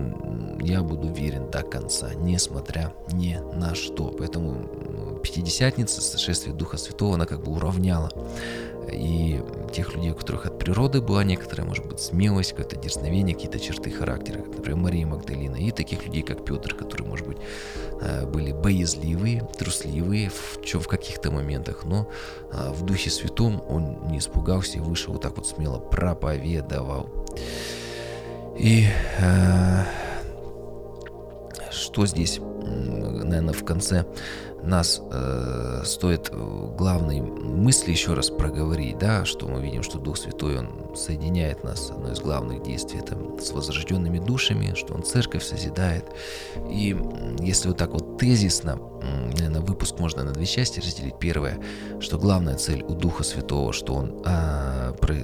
я 0.61 0.81
буду 0.81 1.07
верен 1.07 1.49
до 1.49 1.63
конца, 1.63 2.13
несмотря 2.13 2.93
ни 3.11 3.39
на 3.55 3.75
что. 3.75 4.13
Поэтому 4.17 5.19
Пятидесятница, 5.21 6.01
сошествие 6.01 6.55
Духа 6.55 6.77
Святого, 6.77 7.15
она 7.15 7.25
как 7.25 7.43
бы 7.43 7.51
уравняла 7.51 8.09
и 8.91 9.41
тех 9.71 9.93
людей, 9.93 10.11
у 10.11 10.15
которых 10.15 10.45
от 10.45 10.57
природы 10.57 11.01
была 11.01 11.23
некоторая, 11.23 11.67
может 11.67 11.85
быть, 11.85 11.99
смелость, 11.99 12.51
какое-то 12.51 12.75
дерзновение, 12.75 13.35
какие-то 13.35 13.59
черты 13.59 13.91
характера, 13.91 14.39
как, 14.39 14.57
например, 14.57 14.77
Мария 14.77 15.05
Магдалина, 15.05 15.57
и 15.57 15.71
таких 15.71 16.05
людей, 16.05 16.23
как 16.23 16.43
Петр, 16.43 16.73
которые, 16.73 17.07
может 17.07 17.27
быть, 17.27 17.37
э, 17.37 17.88
были 18.25 18.51
боязливые, 18.51 19.47
трусливые 19.57 20.29
в, 20.29 20.59
в 20.63 20.87
каких-то 20.87 21.31
моментах, 21.31 21.83
но 21.83 22.09
э, 22.51 22.71
в 22.71 22.83
Духе 22.83 23.09
Святом 23.09 23.63
он 23.67 24.07
не 24.07 24.19
испугался 24.19 24.77
и 24.77 24.81
вышел 24.81 25.13
вот 25.13 25.21
так 25.21 25.35
вот 25.37 25.47
смело 25.47 25.79
проповедовал. 25.79 27.09
И 28.57 28.87
э, 29.19 29.83
что 31.71 32.05
здесь, 32.05 32.39
наверное, 32.39 33.53
в 33.53 33.63
конце 33.63 34.05
нас 34.63 35.01
э, 35.11 35.81
стоит 35.85 36.29
э, 36.31 36.75
главной 36.77 37.21
мысли 37.21 37.91
еще 37.91 38.13
раз 38.13 38.29
проговорить, 38.29 38.97
да, 38.97 39.25
что 39.25 39.47
мы 39.47 39.61
видим, 39.61 39.83
что 39.83 39.99
Дух 39.99 40.17
Святой, 40.17 40.59
Он 40.59 40.88
соединяет 40.95 41.63
нас, 41.63 41.89
одно 41.91 42.11
из 42.11 42.19
главных 42.19 42.63
действий, 42.63 42.99
это 42.99 43.17
с 43.41 43.51
возрожденными 43.51 44.19
душами, 44.19 44.73
что 44.75 44.93
Он 44.93 45.03
церковь 45.03 45.43
созидает. 45.43 46.05
И 46.69 46.97
если 47.39 47.69
вот 47.69 47.77
так 47.77 47.91
вот 47.91 48.17
тезисно, 48.17 48.79
наверное, 49.01 49.61
выпуск 49.61 49.99
можно 49.99 50.23
на 50.23 50.31
две 50.31 50.45
части 50.45 50.79
разделить. 50.79 51.15
Первое, 51.19 51.59
что 51.99 52.17
главная 52.17 52.55
цель 52.55 52.83
у 52.83 52.93
Духа 52.93 53.23
Святого, 53.23 53.73
что 53.73 53.93
Он 53.95 54.21
а, 54.25 54.93
про, 54.93 55.15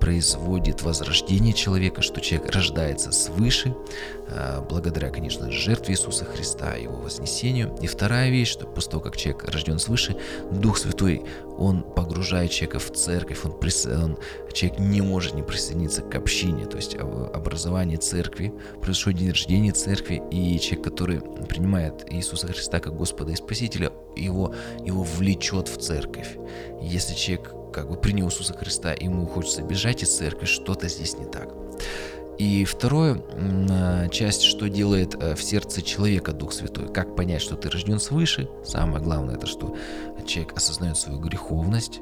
производит 0.00 0.82
возрождение 0.82 1.52
человека, 1.52 2.02
что 2.02 2.20
человек 2.20 2.50
рождается 2.54 3.12
свыше, 3.12 3.74
а, 4.28 4.66
благодаря, 4.68 5.10
конечно, 5.10 5.50
жертве 5.50 5.94
Иисуса 5.94 6.24
Христа, 6.24 6.74
Его 6.74 6.96
вознесению. 6.96 7.76
И 7.80 7.86
вторая 7.86 8.30
вещь, 8.30 8.50
что 8.50 8.66
после 8.66 8.92
того, 8.92 9.02
как 9.02 9.16
человек 9.16 9.44
рожден 9.44 9.78
свыше, 9.78 10.16
Дух 10.50 10.78
Святой, 10.78 11.24
Он 11.58 11.82
погружает 11.82 12.50
человека 12.50 12.78
в 12.78 12.92
церковь, 12.92 13.44
он, 13.44 13.52
он, 13.52 14.18
человек 14.52 14.78
не 14.78 15.00
может 15.00 15.34
не 15.34 15.42
присоединиться 15.42 16.02
к 16.02 16.14
общине, 16.14 16.66
то 16.66 16.76
есть 16.76 16.94
образование 16.96 17.98
церкви, 17.98 18.52
происходит 18.80 19.20
день 19.20 19.30
рождения 19.30 19.72
церкви, 19.72 20.22
и 20.30 20.58
человек, 20.58 20.84
который 20.84 21.20
принимает 21.48 22.04
Иисуса 22.10 22.46
Христа 22.46 22.80
как 22.80 22.96
Господа 22.96 23.32
и 23.32 23.36
Спасителя, 23.36 23.92
его, 24.16 24.54
его 24.84 25.02
влечет 25.02 25.68
в 25.68 25.78
церковь. 25.78 26.36
Если 26.80 27.14
человек 27.14 27.54
как 27.72 27.88
бы 27.88 27.96
принял 27.96 28.28
Иисуса 28.28 28.54
Христа, 28.54 28.92
ему 28.92 29.26
хочется 29.26 29.62
бежать 29.62 30.02
из 30.02 30.16
церкви, 30.16 30.46
что-то 30.46 30.88
здесь 30.88 31.16
не 31.18 31.24
так. 31.24 31.61
И 32.38 32.64
второе, 32.64 33.22
а, 33.70 34.08
часть, 34.08 34.42
что 34.42 34.68
делает 34.68 35.14
э, 35.14 35.34
в 35.34 35.42
сердце 35.42 35.82
человека 35.82 36.32
Дух 36.32 36.52
Святой. 36.52 36.92
Как 36.92 37.14
понять, 37.14 37.42
что 37.42 37.56
ты 37.56 37.70
рожден 37.70 38.00
свыше? 38.00 38.48
Самое 38.64 39.02
главное, 39.02 39.36
это 39.36 39.46
что 39.46 39.76
человек 40.26 40.56
осознает 40.56 40.96
свою 40.96 41.18
греховность, 41.18 42.00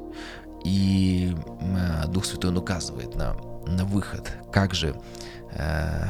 и 0.63 1.35
а, 1.61 2.07
Дух 2.07 2.25
Святой 2.25 2.51
он 2.51 2.57
указывает 2.57 3.15
на, 3.15 3.35
на 3.67 3.85
выход. 3.85 4.31
Как 4.51 4.73
же 4.73 4.95
э, 5.53 6.05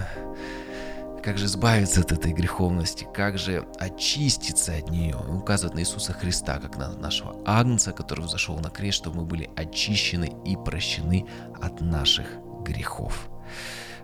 как 1.24 1.38
же 1.38 1.46
избавиться 1.46 2.02
от 2.02 2.12
этой 2.12 2.34
греховности, 2.34 3.08
как 3.14 3.38
же 3.38 3.66
очиститься 3.80 4.74
от 4.76 4.90
нее. 4.90 5.16
Он 5.16 5.38
указывает 5.38 5.76
на 5.76 5.80
Иисуса 5.80 6.14
Христа, 6.14 6.60
как 6.60 6.78
на 6.78 6.94
нашего 6.94 7.36
Агнца, 7.46 7.92
который 7.92 8.26
взошел 8.26 8.58
на 8.58 8.70
крест, 8.70 8.98
чтобы 8.98 9.18
мы 9.18 9.26
были 9.26 9.50
очищены 9.56 10.34
и 10.46 10.56
прощены 10.56 11.28
от 11.62 11.82
наших 11.82 12.28
грехов. 12.64 13.30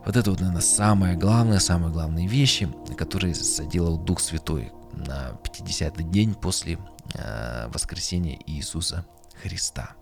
Вот 0.08 0.16
это 0.16 0.30
вот, 0.30 0.40
наверное, 0.40 0.62
самое 0.62 1.18
главное, 1.18 1.60
самые 1.60 1.92
главные 1.92 2.30
вещи, 2.30 2.70
которые 2.98 3.36
соделал 3.36 3.98
Дух 3.98 4.22
Святой 4.22 4.72
на 4.94 5.38
50-й 5.44 6.04
день 6.06 6.34
после 6.34 6.80
э, 7.14 7.68
воскресения 7.68 8.40
Иисуса 8.46 9.06
Христа. 9.44 9.96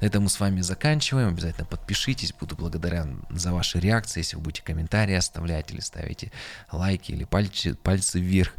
На 0.00 0.06
этом 0.06 0.24
мы 0.24 0.30
с 0.30 0.40
вами 0.40 0.62
заканчиваем. 0.62 1.28
Обязательно 1.28 1.64
подпишитесь. 1.64 2.32
Буду 2.32 2.56
благодарен 2.56 3.24
за 3.30 3.52
ваши 3.52 3.78
реакции. 3.78 4.18
Если 4.18 4.34
вы 4.34 4.42
будете 4.42 4.64
комментарии 4.64 5.14
оставлять 5.14 5.70
или 5.70 5.78
ставите 5.78 6.32
лайки 6.72 7.12
или 7.12 7.22
пальцы, 7.22 7.76
пальцы 7.76 8.18
вверх. 8.18 8.54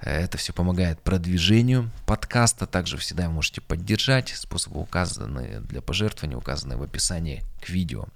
Это 0.00 0.38
все 0.38 0.52
помогает 0.52 1.00
продвижению 1.00 1.92
подкаста. 2.04 2.66
Также 2.66 2.96
всегда 2.96 3.30
можете 3.30 3.60
поддержать. 3.60 4.30
Способы 4.30 4.80
указаны 4.80 5.60
для 5.60 5.82
пожертвования, 5.82 6.36
указаны 6.36 6.76
в 6.76 6.82
описании 6.82 7.44
к 7.60 7.68
видео. 7.68 8.06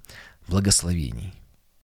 Благословений. 0.48 1.34